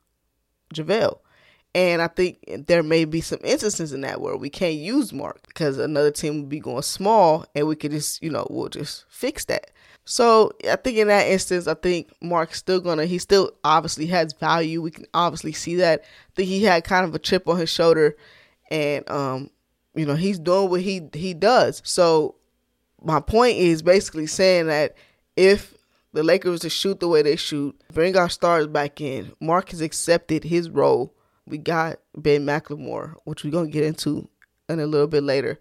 JaVale. 0.73 1.19
And 1.77 2.01
I 2.01 2.07
think 2.07 2.39
there 2.65 2.81
may 2.81 3.05
be 3.05 3.21
some 3.21 3.37
instances 3.43 3.93
in 3.93 4.01
that 4.01 4.19
where 4.19 4.35
we 4.35 4.49
can't 4.49 4.73
use 4.73 5.13
Marc 5.13 5.45
because 5.45 5.77
another 5.77 6.09
team 6.09 6.39
would 6.39 6.49
be 6.49 6.59
going 6.59 6.81
small 6.81 7.45
and 7.53 7.67
we 7.67 7.75
could 7.75 7.91
just, 7.91 8.23
you 8.23 8.31
know, 8.31 8.47
we'll 8.49 8.67
just 8.67 9.05
fix 9.09 9.45
that. 9.45 9.69
So 10.03 10.53
I 10.67 10.77
think 10.77 10.97
in 10.97 11.07
that 11.09 11.27
instance, 11.27 11.67
I 11.67 11.75
think 11.75 12.11
Marc's 12.19 12.57
still 12.57 12.79
gonna. 12.79 13.05
He 13.05 13.19
still 13.19 13.51
obviously 13.63 14.07
has 14.07 14.33
value. 14.33 14.81
We 14.81 14.89
can 14.89 15.05
obviously 15.13 15.51
see 15.51 15.75
that. 15.75 15.99
I 16.01 16.31
think 16.35 16.47
he 16.47 16.63
had 16.63 16.83
kind 16.83 17.05
of 17.05 17.13
a 17.13 17.19
chip 17.19 17.47
on 17.47 17.59
his 17.59 17.69
shoulder, 17.69 18.17
and 18.71 19.07
um, 19.07 19.51
you 19.93 20.07
know, 20.07 20.15
he's 20.15 20.39
doing 20.39 20.71
what 20.71 20.81
he 20.81 21.07
he 21.13 21.35
does. 21.35 21.83
So 21.85 22.37
my 23.03 23.19
point 23.19 23.57
is 23.57 23.83
basically 23.83 24.25
saying 24.25 24.65
that 24.65 24.95
if 25.35 25.75
the 26.13 26.23
Lakers 26.23 26.61
to 26.61 26.71
shoot 26.71 26.99
the 26.99 27.07
way 27.07 27.21
they 27.21 27.35
shoot, 27.35 27.79
bring 27.93 28.17
our 28.17 28.29
stars 28.29 28.65
back 28.65 28.99
in. 28.99 29.33
Mark 29.39 29.69
has 29.69 29.81
accepted 29.81 30.45
his 30.45 30.71
role. 30.71 31.13
We 31.47 31.57
got 31.57 31.99
Ben 32.15 32.45
McLemore, 32.45 33.15
which 33.23 33.43
we're 33.43 33.51
gonna 33.51 33.69
get 33.69 33.83
into 33.83 34.27
in 34.69 34.79
a 34.79 34.85
little 34.85 35.07
bit 35.07 35.23
later. 35.23 35.59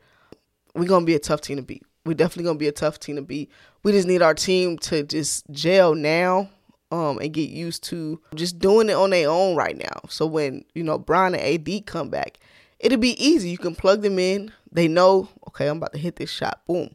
we're 0.75 0.85
gonna 0.85 1.07
be 1.07 1.15
a 1.15 1.19
tough 1.19 1.41
team 1.41 1.57
to 1.57 1.63
beat. 1.63 1.85
We're 2.05 2.15
definitely 2.15 2.45
gonna 2.45 2.59
be 2.59 2.69
a 2.69 2.73
tough 2.73 2.99
team 2.99 3.17
to 3.17 3.23
beat. 3.23 3.51
We 3.83 3.93
just 3.93 4.09
need 4.09 4.23
our 4.23 4.35
team 4.35 4.79
to 4.79 5.05
just 5.05 5.49
gel 5.51 5.95
now 5.95 6.51
um, 6.91 7.19
and 7.19 7.33
get 7.33 7.51
used 7.51 7.85
to 7.85 8.21
just 8.35 8.59
doing 8.59 8.89
it 8.89 8.95
on 8.95 9.11
their 9.11 9.29
own 9.29 9.57
right 9.57 9.77
now. 9.77 10.01
So 10.09 10.27
when 10.27 10.65
you 10.75 10.83
know 10.83 10.99
Bron 10.99 11.35
and 11.35 11.43
AD 11.69 11.87
come 11.87 12.11
back, 12.11 12.39
it'll 12.79 12.99
be 12.99 13.23
easy. 13.25 13.51
You 13.51 13.59
can 13.59 13.75
plug 13.75 14.03
them 14.03 14.19
in. 14.19 14.53
They 14.71 14.89
know, 14.89 15.29
okay, 15.49 15.69
I'm 15.69 15.79
about 15.79 15.93
to 15.93 15.99
hit 15.99 16.17
this 16.17 16.31
shot. 16.31 16.61
Boom. 16.67 16.91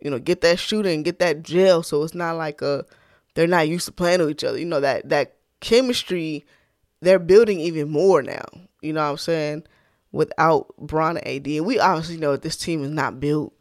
You 0.00 0.10
know, 0.10 0.18
get 0.18 0.40
that 0.42 0.58
shooter 0.58 0.88
and 0.88 1.04
get 1.04 1.18
that 1.20 1.42
gel. 1.42 1.82
So 1.82 2.02
it's 2.02 2.14
not 2.14 2.36
like 2.36 2.60
a 2.62 2.84
they're 3.34 3.46
not 3.46 3.68
used 3.68 3.86
to 3.86 3.92
playing 3.92 4.20
with 4.20 4.30
each 4.30 4.44
other. 4.44 4.58
You 4.58 4.66
know 4.66 4.80
that 4.80 5.08
that 5.08 5.36
chemistry 5.60 6.44
they're 7.02 7.18
building 7.18 7.60
even 7.60 7.90
more 7.90 8.22
now. 8.22 8.44
You 8.80 8.94
know 8.94 9.02
what 9.04 9.10
I'm 9.10 9.18
saying? 9.18 9.64
Without 10.12 10.74
Bron 10.78 11.18
and 11.18 11.26
AD, 11.26 11.46
and 11.46 11.66
we 11.66 11.78
obviously 11.78 12.16
know 12.16 12.36
this 12.36 12.56
team 12.56 12.82
is 12.82 12.90
not 12.90 13.20
built 13.20 13.52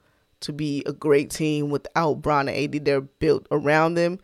to 0.42 0.54
be 0.54 0.84
a 0.86 0.94
great 0.94 1.30
team 1.30 1.70
without 1.70 2.22
Bron 2.22 2.48
and 2.48 2.58
AD. 2.58 2.86
They're 2.86 3.02
built 3.02 3.48
around 3.52 3.96
them, 3.96 4.20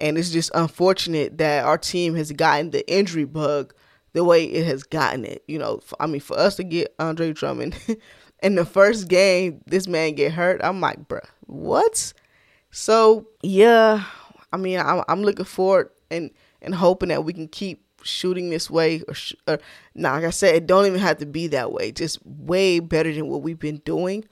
and 0.00 0.16
it's 0.16 0.30
just 0.30 0.50
unfortunate 0.54 1.38
that 1.38 1.64
our 1.64 1.78
team 1.78 2.14
has 2.14 2.32
gotten 2.32 2.70
the 2.70 2.88
injury 2.92 3.24
bug 3.24 3.74
the 4.12 4.24
way 4.24 4.44
it 4.44 4.66
has 4.66 4.82
gotten 4.82 5.24
it. 5.24 5.42
You 5.48 5.58
know, 5.58 5.80
I 5.98 6.06
mean, 6.06 6.20
for 6.20 6.38
us 6.38 6.56
to 6.56 6.64
get 6.64 6.94
Andre 6.98 7.32
Drummond 7.32 7.76
in 8.42 8.54
the 8.54 8.64
first 8.64 9.08
game, 9.08 9.62
this 9.66 9.86
man 9.88 10.14
get 10.14 10.32
hurt. 10.32 10.60
I'm 10.62 10.80
like, 10.80 11.08
bruh, 11.08 11.26
what? 11.46 12.12
So 12.70 13.26
yeah, 13.42 14.04
I 14.52 14.56
mean, 14.58 14.78
I'm, 14.78 15.02
I'm 15.08 15.22
looking 15.22 15.44
forward 15.44 15.90
and 16.10 16.30
and 16.62 16.74
hoping 16.74 17.08
that 17.08 17.24
we 17.24 17.32
can 17.32 17.48
keep 17.48 17.84
shooting 18.02 18.50
this 18.50 18.70
way 18.70 19.02
or, 19.08 19.14
sh- 19.14 19.34
or 19.46 19.58
like 19.94 20.24
I 20.24 20.30
said, 20.30 20.54
it 20.54 20.66
don't 20.66 20.86
even 20.86 21.00
have 21.00 21.18
to 21.18 21.26
be 21.26 21.46
that 21.48 21.72
way. 21.72 21.92
Just 21.92 22.24
way 22.24 22.80
better 22.80 23.12
than 23.12 23.28
what 23.28 23.42
we've 23.42 23.58
been 23.58 23.82
doing 23.84 24.24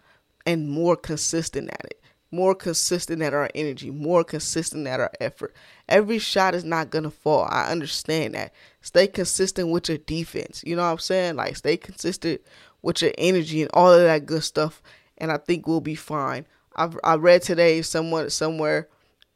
and 0.46 0.68
more 0.70 0.96
consistent 0.96 1.70
at 1.70 1.84
it. 1.84 2.00
More 2.30 2.54
consistent 2.54 3.22
at 3.22 3.32
our 3.32 3.48
energy, 3.54 3.90
more 3.90 4.22
consistent 4.22 4.86
at 4.86 5.00
our 5.00 5.10
effort. 5.20 5.54
Every 5.88 6.18
shot 6.18 6.54
is 6.54 6.64
not 6.64 6.90
gonna 6.90 7.10
fall. 7.10 7.48
I 7.50 7.70
understand 7.70 8.34
that. 8.34 8.52
Stay 8.82 9.06
consistent 9.06 9.70
with 9.70 9.88
your 9.88 9.98
defense. 9.98 10.62
You 10.66 10.76
know 10.76 10.82
what 10.82 10.92
I'm 10.92 10.98
saying? 10.98 11.36
Like 11.36 11.56
stay 11.56 11.76
consistent 11.78 12.42
with 12.82 13.00
your 13.00 13.12
energy 13.16 13.62
and 13.62 13.70
all 13.72 13.92
of 13.92 14.02
that 14.02 14.26
good 14.26 14.44
stuff. 14.44 14.82
And 15.16 15.32
I 15.32 15.38
think 15.38 15.66
we'll 15.66 15.80
be 15.80 15.94
fine. 15.94 16.46
I've 16.76 16.98
I 17.02 17.16
read 17.16 17.42
today 17.42 17.82
someone 17.82 18.28
somewhere 18.30 18.88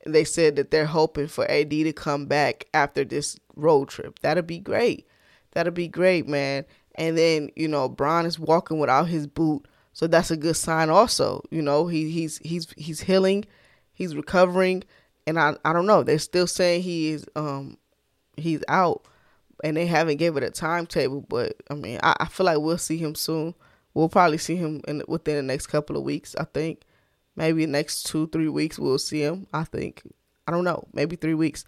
they 0.06 0.24
said 0.24 0.56
that 0.56 0.70
they're 0.70 0.86
hoping 0.86 1.28
for 1.28 1.50
AD 1.50 1.70
to 1.70 1.92
come 1.92 2.26
back 2.26 2.66
after 2.74 3.04
this 3.04 3.38
road 3.56 3.88
trip. 3.88 4.18
That'll 4.20 4.42
be 4.42 4.58
great. 4.58 5.06
That'll 5.52 5.72
be 5.72 5.88
great, 5.88 6.26
man. 6.26 6.64
And 6.96 7.16
then, 7.16 7.50
you 7.56 7.68
know, 7.68 7.88
Bron 7.88 8.26
is 8.26 8.38
walking 8.38 8.78
without 8.78 9.08
his 9.08 9.26
boot. 9.26 9.66
So 9.92 10.06
that's 10.06 10.30
a 10.30 10.36
good 10.36 10.56
sign 10.56 10.90
also. 10.90 11.42
You 11.50 11.62
know, 11.62 11.86
he 11.86 12.10
he's 12.10 12.38
he's 12.38 12.72
he's 12.76 13.00
healing, 13.00 13.44
he's 13.92 14.16
recovering, 14.16 14.84
and 15.26 15.38
I 15.38 15.54
I 15.64 15.72
don't 15.72 15.86
know. 15.86 16.02
They're 16.02 16.18
still 16.18 16.46
saying 16.46 16.82
he 16.82 17.10
is 17.10 17.26
um 17.36 17.76
he's 18.36 18.64
out 18.68 19.06
and 19.62 19.76
they 19.76 19.86
haven't 19.86 20.16
gave 20.16 20.36
it 20.36 20.42
a 20.42 20.50
timetable, 20.50 21.20
but 21.28 21.56
I 21.70 21.74
mean 21.74 22.00
I, 22.02 22.16
I 22.20 22.26
feel 22.26 22.46
like 22.46 22.58
we'll 22.58 22.78
see 22.78 22.96
him 22.96 23.14
soon. 23.14 23.54
We'll 23.94 24.08
probably 24.08 24.38
see 24.38 24.56
him 24.56 24.80
in 24.88 25.02
within 25.08 25.36
the 25.36 25.42
next 25.42 25.66
couple 25.66 25.96
of 25.98 26.04
weeks, 26.04 26.34
I 26.36 26.44
think. 26.44 26.80
Maybe 27.36 27.66
next 27.66 28.04
two, 28.04 28.26
three 28.28 28.48
weeks 28.48 28.78
we'll 28.78 28.98
see 28.98 29.22
him. 29.22 29.46
I 29.52 29.64
think. 29.64 30.02
I 30.46 30.52
don't 30.52 30.64
know. 30.64 30.86
Maybe 30.92 31.16
three 31.16 31.34
weeks. 31.34 31.64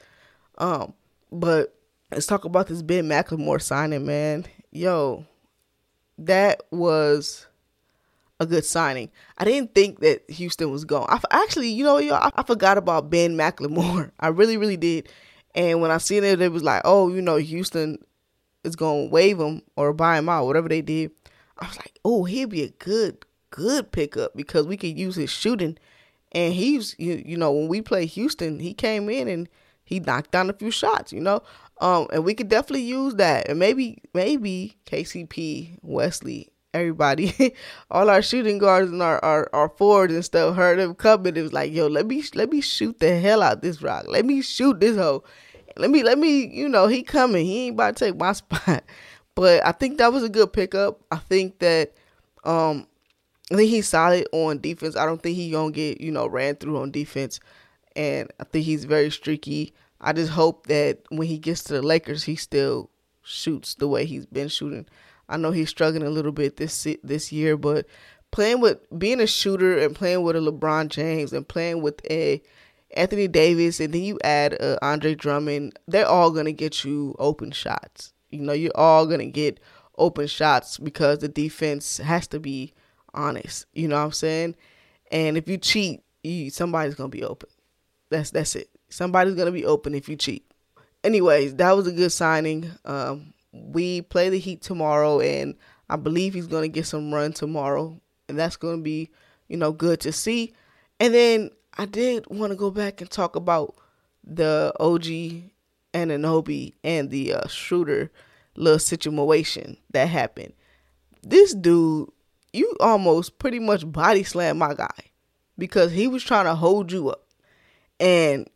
Um, 0.58 0.94
but 1.30 1.74
let's 2.10 2.26
talk 2.26 2.44
about 2.44 2.66
this 2.66 2.82
Ben 2.82 3.08
McLemore 3.08 3.62
signing, 3.62 4.06
man. 4.06 4.46
Yo, 4.70 5.24
that 6.18 6.62
was 6.70 7.46
a 8.40 8.46
good 8.46 8.64
signing. 8.64 9.10
I 9.38 9.44
didn't 9.44 9.74
think 9.74 10.00
that 10.00 10.28
Houston 10.30 10.70
was 10.70 10.84
gone. 10.84 11.06
I 11.08 11.20
actually, 11.30 11.68
you 11.68 11.84
know, 11.84 11.98
yo, 11.98 12.14
I, 12.14 12.30
I 12.34 12.42
forgot 12.42 12.78
about 12.78 13.10
Ben 13.10 13.36
McLemore. 13.36 14.10
I 14.20 14.28
really, 14.28 14.56
really 14.56 14.76
did. 14.76 15.08
And 15.54 15.80
when 15.80 15.90
I 15.90 15.98
seen 15.98 16.24
it, 16.24 16.40
it 16.40 16.52
was 16.52 16.64
like, 16.64 16.82
oh, 16.84 17.12
you 17.12 17.22
know, 17.22 17.36
Houston 17.36 17.98
is 18.64 18.76
gonna 18.76 19.06
waive 19.06 19.38
him 19.38 19.62
or 19.76 19.92
buy 19.92 20.18
him 20.18 20.28
out, 20.28 20.46
whatever 20.46 20.68
they 20.68 20.82
did. 20.82 21.12
I 21.58 21.66
was 21.66 21.76
like, 21.76 21.98
oh, 22.04 22.24
he'd 22.24 22.50
be 22.50 22.62
a 22.64 22.70
good, 22.70 23.24
good 23.54 23.92
pickup 23.92 24.32
because 24.34 24.66
we 24.66 24.76
could 24.76 24.98
use 24.98 25.14
his 25.14 25.30
shooting. 25.30 25.78
And 26.32 26.52
he's, 26.52 26.96
you, 26.98 27.22
you 27.24 27.36
know, 27.36 27.52
when 27.52 27.68
we 27.68 27.80
play 27.80 28.06
Houston, 28.06 28.58
he 28.58 28.74
came 28.74 29.08
in 29.08 29.28
and 29.28 29.48
he 29.84 30.00
knocked 30.00 30.32
down 30.32 30.50
a 30.50 30.52
few 30.52 30.72
shots, 30.72 31.12
you 31.12 31.20
know. 31.20 31.40
Um, 31.80 32.08
and 32.12 32.24
we 32.24 32.34
could 32.34 32.48
definitely 32.48 32.82
use 32.82 33.14
that. 33.14 33.48
And 33.48 33.60
maybe, 33.60 34.02
maybe 34.12 34.76
KCP, 34.86 35.78
Wesley, 35.82 36.50
everybody, 36.72 37.54
all 37.92 38.10
our 38.10 38.22
shooting 38.22 38.58
guards 38.58 38.90
and 38.90 39.00
our, 39.00 39.24
our, 39.24 39.48
our 39.52 39.68
forwards 39.68 40.12
and 40.12 40.24
stuff 40.24 40.56
heard 40.56 40.80
him 40.80 40.96
coming. 40.96 41.36
It 41.36 41.42
was 41.42 41.52
like, 41.52 41.72
yo, 41.72 41.86
let 41.86 42.06
me 42.06 42.24
let 42.34 42.50
me 42.50 42.60
shoot 42.60 42.98
the 42.98 43.20
hell 43.20 43.40
out 43.40 43.62
this 43.62 43.80
rock. 43.80 44.06
Let 44.08 44.24
me 44.24 44.42
shoot 44.42 44.80
this 44.80 44.96
hoe. 44.96 45.22
Let 45.76 45.90
me 45.90 46.02
let 46.02 46.18
me, 46.18 46.46
you 46.46 46.68
know, 46.68 46.88
he 46.88 47.04
coming. 47.04 47.46
He 47.46 47.66
ain't 47.66 47.74
about 47.74 47.96
to 47.96 48.06
take 48.06 48.18
my 48.18 48.32
spot. 48.40 48.82
But 49.36 49.64
I 49.64 49.70
think 49.70 49.98
that 49.98 50.12
was 50.12 50.24
a 50.24 50.28
good 50.28 50.52
pickup. 50.52 51.00
I 51.12 51.18
think 51.18 51.60
that 51.60 51.92
um 52.42 52.88
I 53.52 53.56
think 53.56 53.70
he's 53.70 53.88
solid 53.88 54.26
on 54.32 54.58
defense. 54.58 54.96
I 54.96 55.04
don't 55.04 55.22
think 55.22 55.36
he 55.36 55.50
gonna 55.50 55.72
get 55.72 56.00
you 56.00 56.10
know 56.10 56.26
ran 56.26 56.56
through 56.56 56.80
on 56.80 56.90
defense, 56.90 57.40
and 57.94 58.30
I 58.40 58.44
think 58.44 58.64
he's 58.64 58.84
very 58.84 59.10
streaky. 59.10 59.74
I 60.00 60.12
just 60.12 60.32
hope 60.32 60.66
that 60.66 61.00
when 61.10 61.28
he 61.28 61.38
gets 61.38 61.62
to 61.64 61.74
the 61.74 61.82
Lakers, 61.82 62.24
he 62.24 62.36
still 62.36 62.90
shoots 63.22 63.74
the 63.74 63.88
way 63.88 64.04
he's 64.04 64.26
been 64.26 64.48
shooting. 64.48 64.86
I 65.28 65.36
know 65.36 65.50
he's 65.50 65.70
struggling 65.70 66.06
a 66.06 66.10
little 66.10 66.32
bit 66.32 66.56
this 66.56 66.86
this 67.02 67.32
year, 67.32 67.56
but 67.56 67.86
playing 68.30 68.60
with 68.60 68.78
being 68.98 69.20
a 69.20 69.26
shooter 69.26 69.78
and 69.78 69.94
playing 69.94 70.22
with 70.22 70.36
a 70.36 70.40
LeBron 70.40 70.88
James 70.88 71.32
and 71.32 71.46
playing 71.46 71.82
with 71.82 72.00
a 72.10 72.42
Anthony 72.96 73.28
Davis, 73.28 73.80
and 73.80 73.92
then 73.92 74.02
you 74.02 74.18
add 74.24 74.60
uh, 74.60 74.78
Andre 74.80 75.14
Drummond, 75.14 75.78
they're 75.86 76.06
all 76.06 76.30
gonna 76.30 76.52
get 76.52 76.84
you 76.84 77.14
open 77.18 77.50
shots. 77.50 78.12
You 78.30 78.40
know, 78.40 78.52
you're 78.52 78.72
all 78.74 79.06
gonna 79.06 79.26
get 79.26 79.60
open 79.98 80.26
shots 80.26 80.78
because 80.78 81.18
the 81.18 81.28
defense 81.28 81.98
has 81.98 82.26
to 82.28 82.40
be 82.40 82.72
honest. 83.14 83.66
You 83.72 83.88
know 83.88 83.96
what 83.96 84.04
I'm 84.06 84.12
saying? 84.12 84.56
And 85.10 85.36
if 85.36 85.48
you 85.48 85.58
cheat, 85.58 86.02
you, 86.22 86.50
somebody's 86.50 86.94
gonna 86.94 87.08
be 87.08 87.24
open. 87.24 87.48
That's 88.10 88.30
that's 88.30 88.56
it. 88.56 88.70
Somebody's 88.88 89.34
gonna 89.34 89.52
be 89.52 89.64
open 89.64 89.94
if 89.94 90.08
you 90.08 90.16
cheat. 90.16 90.44
Anyways, 91.02 91.56
that 91.56 91.76
was 91.76 91.86
a 91.86 91.92
good 91.92 92.12
signing. 92.12 92.70
Um, 92.84 93.34
we 93.52 94.02
play 94.02 94.30
the 94.30 94.38
Heat 94.38 94.62
tomorrow, 94.62 95.20
and 95.20 95.54
I 95.88 95.96
believe 95.96 96.34
he's 96.34 96.46
gonna 96.46 96.68
get 96.68 96.86
some 96.86 97.12
run 97.12 97.32
tomorrow, 97.32 98.00
and 98.28 98.38
that's 98.38 98.56
gonna 98.56 98.82
be, 98.82 99.10
you 99.48 99.56
know, 99.56 99.72
good 99.72 100.00
to 100.00 100.12
see. 100.12 100.54
And 100.98 101.12
then 101.14 101.50
I 101.76 101.86
did 101.86 102.26
want 102.28 102.52
to 102.52 102.56
go 102.56 102.70
back 102.70 103.00
and 103.00 103.10
talk 103.10 103.36
about 103.36 103.74
the 104.24 104.72
OG 104.80 105.50
Anunoby 105.92 106.74
and 106.82 107.10
the 107.10 107.34
uh, 107.34 107.48
Schroeder 107.48 108.10
little 108.56 108.78
situation 108.78 109.76
that 109.90 110.08
happened. 110.08 110.52
This 111.22 111.54
dude 111.54 112.10
you 112.54 112.72
almost 112.80 113.38
pretty 113.38 113.58
much 113.58 113.90
body 113.90 114.22
slammed 114.22 114.58
my 114.58 114.74
guy 114.74 114.94
because 115.58 115.92
he 115.92 116.06
was 116.08 116.22
trying 116.22 116.44
to 116.44 116.54
hold 116.54 116.92
you 116.92 117.10
up. 117.10 117.26
And 118.00 118.48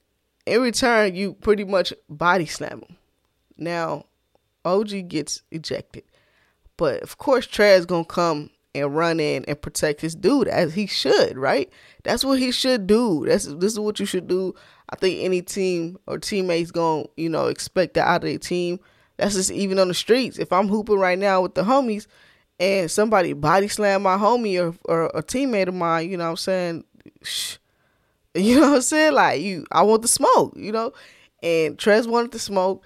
in 0.46 0.62
return, 0.62 1.14
you 1.14 1.34
pretty 1.34 1.64
much 1.64 1.92
body 2.08 2.46
slam 2.46 2.80
him. 2.80 2.96
Now, 3.56 4.04
OG 4.64 5.08
gets 5.08 5.42
ejected. 5.50 6.04
But 6.76 7.02
of 7.02 7.18
course, 7.18 7.46
Trey's 7.46 7.86
gonna 7.86 8.04
come 8.04 8.50
and 8.74 8.94
run 8.94 9.18
in 9.18 9.44
and 9.46 9.60
protect 9.60 10.00
his 10.00 10.14
dude 10.14 10.48
as 10.48 10.74
he 10.74 10.86
should, 10.86 11.36
right? 11.36 11.70
That's 12.04 12.24
what 12.24 12.38
he 12.38 12.52
should 12.52 12.86
do. 12.86 13.24
That's 13.26 13.46
this 13.46 13.72
is 13.72 13.80
what 13.80 13.98
you 13.98 14.06
should 14.06 14.28
do. 14.28 14.54
I 14.90 14.96
think 14.96 15.22
any 15.22 15.42
team 15.42 15.98
or 16.06 16.18
teammates 16.18 16.70
gonna, 16.70 17.04
you 17.16 17.28
know, 17.28 17.46
expect 17.46 17.94
that 17.94 18.06
out 18.06 18.22
of 18.22 18.28
their 18.28 18.38
team. 18.38 18.78
That's 19.16 19.34
just 19.34 19.50
even 19.50 19.78
on 19.80 19.88
the 19.88 19.94
streets. 19.94 20.38
If 20.38 20.52
I'm 20.52 20.68
hooping 20.68 20.98
right 20.98 21.18
now 21.18 21.42
with 21.42 21.54
the 21.54 21.62
homies, 21.62 22.06
and 22.60 22.90
somebody 22.90 23.32
body 23.32 23.68
slammed 23.68 24.04
my 24.04 24.16
homie 24.16 24.60
or, 24.60 24.74
or 24.84 25.06
a 25.14 25.22
teammate 25.22 25.68
of 25.68 25.74
mine, 25.74 26.10
you 26.10 26.16
know 26.16 26.24
what 26.24 26.30
I'm 26.30 26.36
saying? 26.36 26.84
You 28.34 28.60
know 28.60 28.68
what 28.68 28.76
I'm 28.76 28.82
saying? 28.82 29.14
Like 29.14 29.40
you 29.40 29.64
I 29.72 29.82
want 29.82 30.02
the 30.02 30.08
smoke, 30.08 30.52
you 30.54 30.70
know? 30.70 30.92
And 31.42 31.76
Trez 31.76 32.06
wanted 32.06 32.30
the 32.30 32.38
smoke 32.38 32.84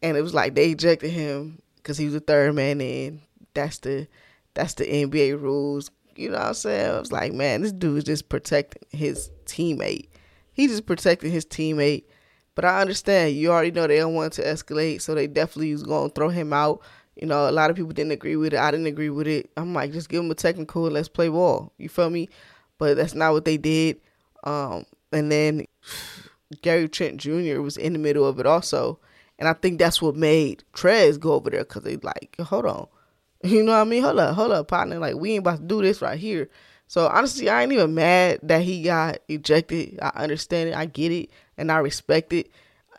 and 0.00 0.16
it 0.16 0.22
was 0.22 0.34
like 0.34 0.54
they 0.54 0.70
ejected 0.70 1.10
him 1.10 1.60
because 1.76 1.96
he 1.98 2.04
was 2.04 2.14
the 2.14 2.20
third 2.20 2.54
man 2.54 2.80
in. 2.80 3.22
That's 3.54 3.78
the 3.78 4.06
that's 4.54 4.74
the 4.74 4.84
NBA 4.84 5.40
rules. 5.40 5.90
You 6.14 6.28
know 6.28 6.38
what 6.38 6.48
I'm 6.48 6.54
saying? 6.54 6.90
I 6.90 6.98
was 7.00 7.10
like, 7.10 7.32
man, 7.32 7.62
this 7.62 7.72
dude 7.72 7.98
is 7.98 8.04
just 8.04 8.28
protecting 8.28 8.82
his 8.90 9.30
teammate. 9.46 10.08
He 10.52 10.68
just 10.68 10.86
protecting 10.86 11.30
his 11.30 11.46
teammate. 11.46 12.04
But 12.54 12.66
I 12.66 12.82
understand 12.82 13.34
you 13.34 13.50
already 13.50 13.70
know 13.70 13.86
they 13.86 13.96
don't 13.96 14.14
want 14.14 14.34
to 14.34 14.44
escalate, 14.44 15.00
so 15.00 15.14
they 15.14 15.26
definitely 15.26 15.72
was 15.72 15.84
gonna 15.84 16.10
throw 16.10 16.28
him 16.28 16.52
out. 16.52 16.82
You 17.16 17.26
know, 17.26 17.48
a 17.48 17.52
lot 17.52 17.70
of 17.70 17.76
people 17.76 17.92
didn't 17.92 18.12
agree 18.12 18.36
with 18.36 18.54
it. 18.54 18.58
I 18.58 18.70
didn't 18.70 18.86
agree 18.86 19.10
with 19.10 19.26
it. 19.26 19.50
I'm 19.56 19.74
like, 19.74 19.92
just 19.92 20.08
give 20.08 20.22
them 20.22 20.30
a 20.30 20.34
technical 20.34 20.82
let's 20.82 21.08
play 21.08 21.28
ball. 21.28 21.72
You 21.78 21.88
feel 21.88 22.10
me? 22.10 22.28
But 22.78 22.96
that's 22.96 23.14
not 23.14 23.32
what 23.32 23.44
they 23.44 23.56
did. 23.56 24.00
Um, 24.44 24.86
and 25.12 25.30
then 25.30 25.66
Gary 26.62 26.88
Trent 26.88 27.18
Jr. 27.18 27.60
was 27.60 27.76
in 27.76 27.92
the 27.92 27.98
middle 27.98 28.26
of 28.26 28.40
it 28.40 28.46
also. 28.46 28.98
And 29.38 29.48
I 29.48 29.54
think 29.54 29.78
that's 29.78 30.00
what 30.00 30.16
made 30.16 30.64
Trez 30.72 31.18
go 31.18 31.32
over 31.32 31.50
there 31.50 31.64
because 31.64 31.82
they 31.82 31.96
like, 31.96 32.36
hold 32.40 32.66
on. 32.66 32.86
You 33.44 33.64
know 33.64 33.72
what 33.72 33.78
I 33.78 33.84
mean? 33.84 34.04
Hold 34.04 34.20
up, 34.20 34.36
hold 34.36 34.52
up, 34.52 34.68
partner. 34.68 35.00
Like, 35.00 35.16
we 35.16 35.32
ain't 35.32 35.40
about 35.40 35.56
to 35.56 35.64
do 35.64 35.82
this 35.82 36.00
right 36.00 36.16
here. 36.16 36.48
So 36.86 37.08
honestly, 37.08 37.48
I 37.48 37.62
ain't 37.62 37.72
even 37.72 37.92
mad 37.92 38.38
that 38.44 38.62
he 38.62 38.82
got 38.82 39.18
ejected. 39.26 39.98
I 40.00 40.10
understand 40.14 40.68
it, 40.68 40.76
I 40.76 40.86
get 40.86 41.10
it, 41.10 41.30
and 41.58 41.72
I 41.72 41.78
respect 41.78 42.32
it. 42.32 42.52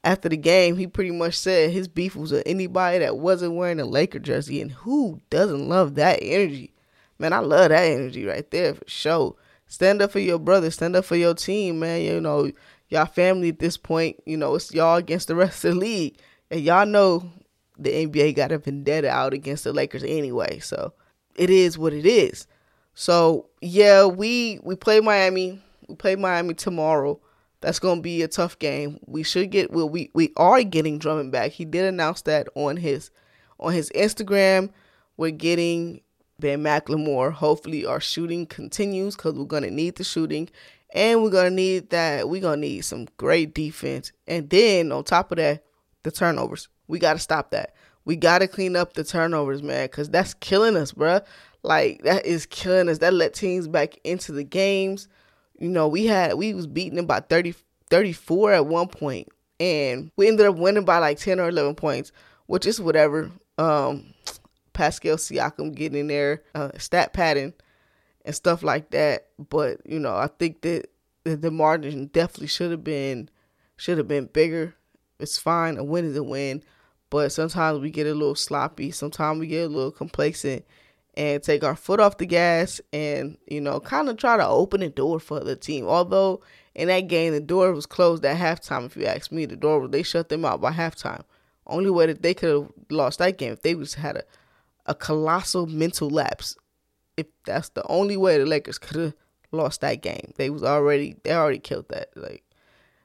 After 0.03 0.27
the 0.27 0.37
game, 0.37 0.75
he 0.75 0.85
pretty 0.85 1.11
much 1.11 1.37
said 1.37 1.71
his 1.71 1.87
beef 1.87 2.15
was 2.15 2.31
with 2.31 2.43
anybody 2.45 2.99
that 2.99 3.17
wasn't 3.17 3.55
wearing 3.55 3.79
a 3.79 3.85
Laker 3.85 4.19
jersey, 4.19 4.61
and 4.61 4.71
who 4.71 5.21
doesn't 5.29 5.69
love 5.69 5.95
that 5.95 6.19
energy? 6.21 6.73
Man, 7.19 7.31
I 7.31 7.39
love 7.39 7.69
that 7.69 7.83
energy 7.83 8.25
right 8.25 8.49
there 8.51 8.73
for 8.73 8.83
sure. 8.87 9.35
Stand 9.67 10.01
up 10.01 10.11
for 10.11 10.19
your 10.19 10.39
brother, 10.39 10.69
stand 10.71 10.95
up 10.95 11.05
for 11.05 11.15
your 11.15 11.33
team, 11.33 11.79
man. 11.79 12.01
You 12.01 12.19
know, 12.19 12.51
y'all 12.89 13.05
family 13.05 13.49
at 13.49 13.59
this 13.59 13.77
point. 13.77 14.21
You 14.25 14.35
know, 14.35 14.55
it's 14.55 14.73
y'all 14.73 14.97
against 14.97 15.29
the 15.29 15.35
rest 15.35 15.63
of 15.63 15.75
the 15.75 15.79
league, 15.79 16.17
and 16.51 16.61
y'all 16.61 16.85
know 16.85 17.31
the 17.77 18.05
NBA 18.05 18.35
got 18.35 18.51
a 18.51 18.57
vendetta 18.57 19.09
out 19.09 19.33
against 19.33 19.63
the 19.63 19.73
Lakers 19.73 20.03
anyway. 20.03 20.59
So 20.59 20.93
it 21.35 21.49
is 21.49 21.77
what 21.77 21.93
it 21.93 22.05
is. 22.05 22.45
So 22.93 23.47
yeah, 23.61 24.05
we 24.05 24.59
we 24.63 24.75
play 24.75 24.99
Miami. 24.99 25.61
We 25.87 25.95
play 25.95 26.15
Miami 26.15 26.53
tomorrow. 26.53 27.19
That's 27.63 27.79
gonna 27.79 28.01
be 28.01 28.21
a 28.23 28.27
tough 28.27 28.59
game. 28.59 28.99
We 29.07 29.23
should 29.23 29.49
get 29.49 29.71
well, 29.71 29.87
we 29.87 30.11
we 30.13 30.33
are 30.35 30.61
getting 30.63 30.99
Drummond 30.99 31.31
back. 31.31 31.51
He 31.51 31.63
did 31.63 31.85
announce 31.85 32.21
that 32.23 32.49
on 32.55 32.75
his 32.75 33.09
on 33.57 33.71
his 33.71 33.89
Instagram. 33.95 34.69
We're 35.15 35.31
getting 35.31 36.01
Ben 36.41 36.61
McLemore. 36.61 37.31
Hopefully 37.31 37.85
our 37.85 38.01
shooting 38.01 38.45
continues 38.47 39.15
because 39.15 39.35
we're 39.35 39.45
gonna 39.45 39.71
need 39.71 39.95
the 39.95 40.03
shooting. 40.03 40.49
And 40.93 41.23
we're 41.23 41.29
gonna 41.29 41.51
need 41.51 41.89
that 41.91 42.27
we're 42.27 42.41
gonna 42.41 42.57
need 42.57 42.81
some 42.81 43.07
great 43.15 43.55
defense. 43.55 44.11
And 44.27 44.49
then 44.49 44.91
on 44.91 45.05
top 45.05 45.31
of 45.31 45.37
that, 45.37 45.63
the 46.03 46.11
turnovers. 46.11 46.67
We 46.89 46.99
gotta 46.99 47.19
stop 47.19 47.51
that. 47.51 47.73
We 48.03 48.17
gotta 48.17 48.49
clean 48.49 48.75
up 48.75 48.91
the 48.91 49.05
turnovers, 49.05 49.63
man, 49.63 49.85
because 49.85 50.09
that's 50.09 50.33
killing 50.33 50.75
us, 50.75 50.91
bruh. 50.91 51.23
Like 51.63 52.03
that 52.03 52.25
is 52.25 52.45
killing 52.45 52.89
us. 52.89 52.97
That 52.97 53.13
let 53.13 53.33
teams 53.33 53.69
back 53.69 53.97
into 54.03 54.33
the 54.33 54.43
games. 54.43 55.07
You 55.63 55.69
know, 55.69 55.87
we 55.87 56.07
had 56.07 56.33
we 56.33 56.53
was 56.53 56.67
beating 56.67 56.97
them 56.97 57.05
by 57.05 57.21
30, 57.21 57.55
34 57.89 58.51
at 58.51 58.65
one 58.65 58.89
point, 58.89 59.29
and 59.61 60.11
we 60.17 60.27
ended 60.27 60.45
up 60.45 60.57
winning 60.57 60.83
by 60.83 60.97
like 60.97 61.19
ten 61.19 61.39
or 61.39 61.47
eleven 61.47 61.73
points, 61.73 62.11
which 62.47 62.65
is 62.65 62.81
whatever. 62.81 63.31
Um, 63.57 64.13
Pascal 64.73 65.15
Siakam 65.15 65.73
getting 65.73 65.99
in 66.01 66.07
there, 66.07 66.43
uh, 66.53 66.71
stat 66.77 67.13
padding, 67.13 67.53
and 68.25 68.35
stuff 68.35 68.61
like 68.61 68.89
that. 68.89 69.27
But 69.39 69.79
you 69.85 69.99
know, 69.99 70.13
I 70.13 70.27
think 70.27 70.63
that 70.63 70.89
the, 71.23 71.37
the 71.37 71.49
margin 71.49 72.07
definitely 72.07 72.47
should 72.47 72.71
have 72.71 72.83
been 72.83 73.29
should 73.77 73.97
have 73.97 74.07
been 74.09 74.25
bigger. 74.25 74.75
It's 75.17 75.37
fine. 75.37 75.77
A 75.77 75.83
win 75.85 76.03
is 76.03 76.17
a 76.17 76.23
win, 76.23 76.61
but 77.09 77.31
sometimes 77.31 77.79
we 77.79 77.89
get 77.89 78.05
a 78.05 78.13
little 78.13 78.35
sloppy. 78.35 78.91
Sometimes 78.91 79.39
we 79.39 79.47
get 79.47 79.67
a 79.67 79.73
little 79.73 79.91
complacent 79.91 80.65
and 81.15 81.43
take 81.43 81.63
our 81.63 81.75
foot 81.75 81.99
off 81.99 82.17
the 82.17 82.25
gas 82.25 82.81
and, 82.91 83.37
you 83.47 83.61
know, 83.61 83.79
kind 83.79 84.09
of 84.09 84.17
try 84.17 84.37
to 84.37 84.47
open 84.47 84.79
the 84.79 84.89
door 84.89 85.19
for 85.19 85.39
the 85.39 85.55
team. 85.55 85.85
Although 85.87 86.41
in 86.73 86.87
that 86.87 87.01
game, 87.01 87.33
the 87.33 87.39
door 87.39 87.71
was 87.71 87.85
closed 87.85 88.25
at 88.25 88.37
halftime. 88.37 88.85
If 88.85 88.97
you 88.97 89.05
ask 89.05 89.31
me, 89.31 89.45
the 89.45 89.55
door, 89.55 89.87
they 89.87 90.03
shut 90.03 90.29
them 90.29 90.45
out 90.45 90.61
by 90.61 90.71
halftime. 90.71 91.23
Only 91.67 91.91
way 91.91 92.07
that 92.07 92.23
they 92.23 92.33
could 92.33 92.49
have 92.49 92.71
lost 92.89 93.19
that 93.19 93.37
game 93.37 93.53
if 93.53 93.61
they 93.61 93.73
just 93.75 93.95
had 93.95 94.17
a, 94.17 94.23
a 94.87 94.95
colossal 94.95 95.67
mental 95.67 96.09
lapse. 96.09 96.57
If 97.15 97.27
that's 97.45 97.69
the 97.69 97.85
only 97.87 98.17
way 98.17 98.39
the 98.39 98.45
Lakers 98.45 98.79
could 98.79 98.99
have 98.99 99.13
lost 99.51 99.81
that 99.81 100.01
game. 100.01 100.33
They 100.37 100.49
was 100.49 100.63
already, 100.63 101.15
they 101.23 101.31
already 101.31 101.59
killed 101.59 101.89
that. 101.89 102.09
Like, 102.15 102.43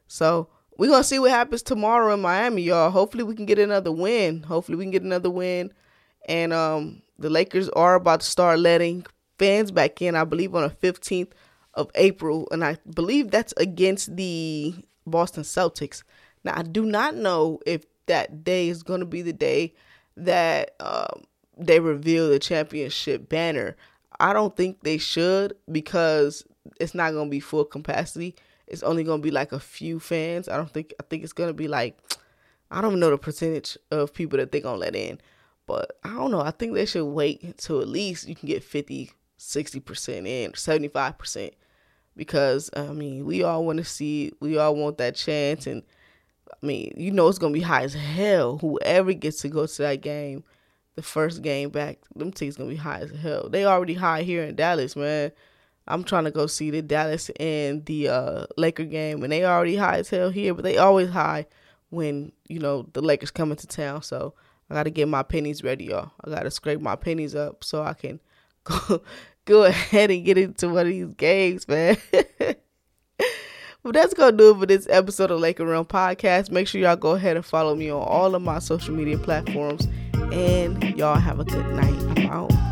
so 0.06 0.48
we're 0.78 0.88
to 0.96 1.04
see 1.04 1.18
what 1.18 1.30
happens 1.30 1.62
tomorrow 1.62 2.14
in 2.14 2.22
Miami, 2.22 2.62
y'all. 2.62 2.90
Hopefully 2.90 3.22
we 3.22 3.34
can 3.34 3.44
get 3.44 3.58
another 3.58 3.92
win. 3.92 4.44
Hopefully 4.44 4.78
we 4.78 4.84
can 4.84 4.92
get 4.92 5.02
another 5.02 5.28
win. 5.28 5.72
And, 6.28 6.52
um, 6.52 7.02
the 7.18 7.30
Lakers 7.30 7.68
are 7.70 7.96
about 7.96 8.20
to 8.20 8.26
start 8.26 8.60
letting 8.60 9.04
fans 9.38 9.70
back 9.70 10.00
in, 10.00 10.14
I 10.14 10.24
believe, 10.24 10.54
on 10.54 10.62
the 10.62 10.70
15th 10.70 11.32
of 11.74 11.90
April. 11.94 12.48
And 12.50 12.64
I 12.64 12.76
believe 12.94 13.30
that's 13.30 13.54
against 13.56 14.16
the 14.16 14.74
Boston 15.06 15.42
Celtics. 15.42 16.02
Now, 16.44 16.54
I 16.56 16.62
do 16.62 16.84
not 16.84 17.16
know 17.16 17.60
if 17.66 17.84
that 18.06 18.44
day 18.44 18.68
is 18.68 18.82
going 18.82 19.00
to 19.00 19.06
be 19.06 19.22
the 19.22 19.32
day 19.32 19.74
that 20.16 20.74
um, 20.80 21.24
they 21.56 21.80
reveal 21.80 22.28
the 22.28 22.38
championship 22.38 23.28
banner. 23.28 23.76
I 24.20 24.32
don't 24.32 24.56
think 24.56 24.82
they 24.82 24.98
should 24.98 25.54
because 25.70 26.44
it's 26.80 26.94
not 26.94 27.12
going 27.12 27.26
to 27.26 27.30
be 27.30 27.40
full 27.40 27.64
capacity. 27.64 28.34
It's 28.66 28.82
only 28.82 29.04
going 29.04 29.20
to 29.20 29.22
be 29.22 29.30
like 29.30 29.52
a 29.52 29.60
few 29.60 30.00
fans. 30.00 30.48
I 30.48 30.56
don't 30.56 30.70
think, 30.70 30.92
I 31.00 31.04
think 31.04 31.22
it's 31.22 31.32
going 31.32 31.48
to 31.48 31.54
be 31.54 31.68
like, 31.68 31.98
I 32.70 32.80
don't 32.80 33.00
know 33.00 33.10
the 33.10 33.18
percentage 33.18 33.78
of 33.90 34.12
people 34.12 34.38
that 34.38 34.52
they're 34.52 34.60
going 34.60 34.74
to 34.74 34.80
let 34.80 34.96
in. 34.96 35.20
But 35.68 35.98
I 36.02 36.14
don't 36.14 36.30
know. 36.30 36.40
I 36.40 36.50
think 36.50 36.72
they 36.72 36.86
should 36.86 37.04
wait 37.04 37.42
until 37.42 37.80
at 37.82 37.88
least 37.88 38.26
you 38.26 38.34
can 38.34 38.48
get 38.48 38.64
50, 38.64 39.12
60% 39.38 40.26
in, 40.26 40.52
75%. 40.52 41.50
Because, 42.16 42.70
I 42.74 42.86
mean, 42.86 43.26
we 43.26 43.44
all 43.44 43.64
want 43.64 43.76
to 43.76 43.84
see, 43.84 44.32
we 44.40 44.56
all 44.56 44.74
want 44.74 44.96
that 44.98 45.14
chance. 45.14 45.66
And, 45.66 45.82
I 46.50 46.66
mean, 46.66 46.94
you 46.96 47.10
know 47.10 47.28
it's 47.28 47.38
going 47.38 47.52
to 47.52 47.58
be 47.58 47.64
high 47.64 47.82
as 47.82 47.92
hell. 47.92 48.56
Whoever 48.58 49.12
gets 49.12 49.42
to 49.42 49.48
go 49.50 49.66
to 49.66 49.82
that 49.82 50.00
game, 50.00 50.42
the 50.96 51.02
first 51.02 51.42
game 51.42 51.68
back, 51.68 51.98
them 52.16 52.32
tickets 52.32 52.56
going 52.56 52.70
to 52.70 52.74
be 52.74 52.80
high 52.80 53.00
as 53.00 53.10
hell. 53.10 53.50
They 53.50 53.66
already 53.66 53.94
high 53.94 54.22
here 54.22 54.44
in 54.44 54.56
Dallas, 54.56 54.96
man. 54.96 55.32
I'm 55.86 56.02
trying 56.02 56.24
to 56.24 56.30
go 56.30 56.46
see 56.46 56.70
the 56.70 56.80
Dallas 56.80 57.30
and 57.38 57.84
the 57.84 58.08
uh, 58.08 58.46
Laker 58.56 58.84
game, 58.84 59.22
and 59.22 59.30
they 59.30 59.44
already 59.44 59.76
high 59.76 59.98
as 59.98 60.08
hell 60.08 60.30
here, 60.30 60.54
but 60.54 60.64
they 60.64 60.78
always 60.78 61.10
high 61.10 61.46
when, 61.90 62.32
you 62.48 62.58
know, 62.58 62.88
the 62.94 63.02
Lakers 63.02 63.30
come 63.30 63.50
into 63.50 63.66
town. 63.66 64.02
So, 64.02 64.34
I 64.70 64.74
gotta 64.74 64.90
get 64.90 65.08
my 65.08 65.22
pennies 65.22 65.64
ready, 65.64 65.86
y'all. 65.86 66.10
I 66.24 66.30
gotta 66.30 66.50
scrape 66.50 66.80
my 66.80 66.96
pennies 66.96 67.34
up 67.34 67.64
so 67.64 67.82
I 67.82 67.94
can 67.94 68.20
go 68.64 69.02
go 69.44 69.64
ahead 69.64 70.10
and 70.10 70.24
get 70.24 70.36
into 70.36 70.68
one 70.68 70.86
of 70.86 70.92
these 70.92 71.06
games, 71.16 71.66
man. 71.66 71.96
but 72.12 73.94
that's 73.94 74.14
gonna 74.14 74.36
do 74.36 74.50
it 74.50 74.58
for 74.58 74.66
this 74.66 74.86
episode 74.90 75.30
of 75.30 75.40
Laker 75.40 75.66
Realm 75.66 75.86
Podcast. 75.86 76.50
Make 76.50 76.68
sure 76.68 76.80
y'all 76.80 76.96
go 76.96 77.12
ahead 77.12 77.36
and 77.36 77.44
follow 77.44 77.74
me 77.74 77.90
on 77.90 78.02
all 78.02 78.34
of 78.34 78.42
my 78.42 78.58
social 78.58 78.94
media 78.94 79.18
platforms. 79.18 79.88
And 80.32 80.82
y'all 80.96 81.16
have 81.16 81.40
a 81.40 81.44
good 81.44 81.66
night. 81.74 82.18
I'm 82.18 82.30
out. 82.30 82.67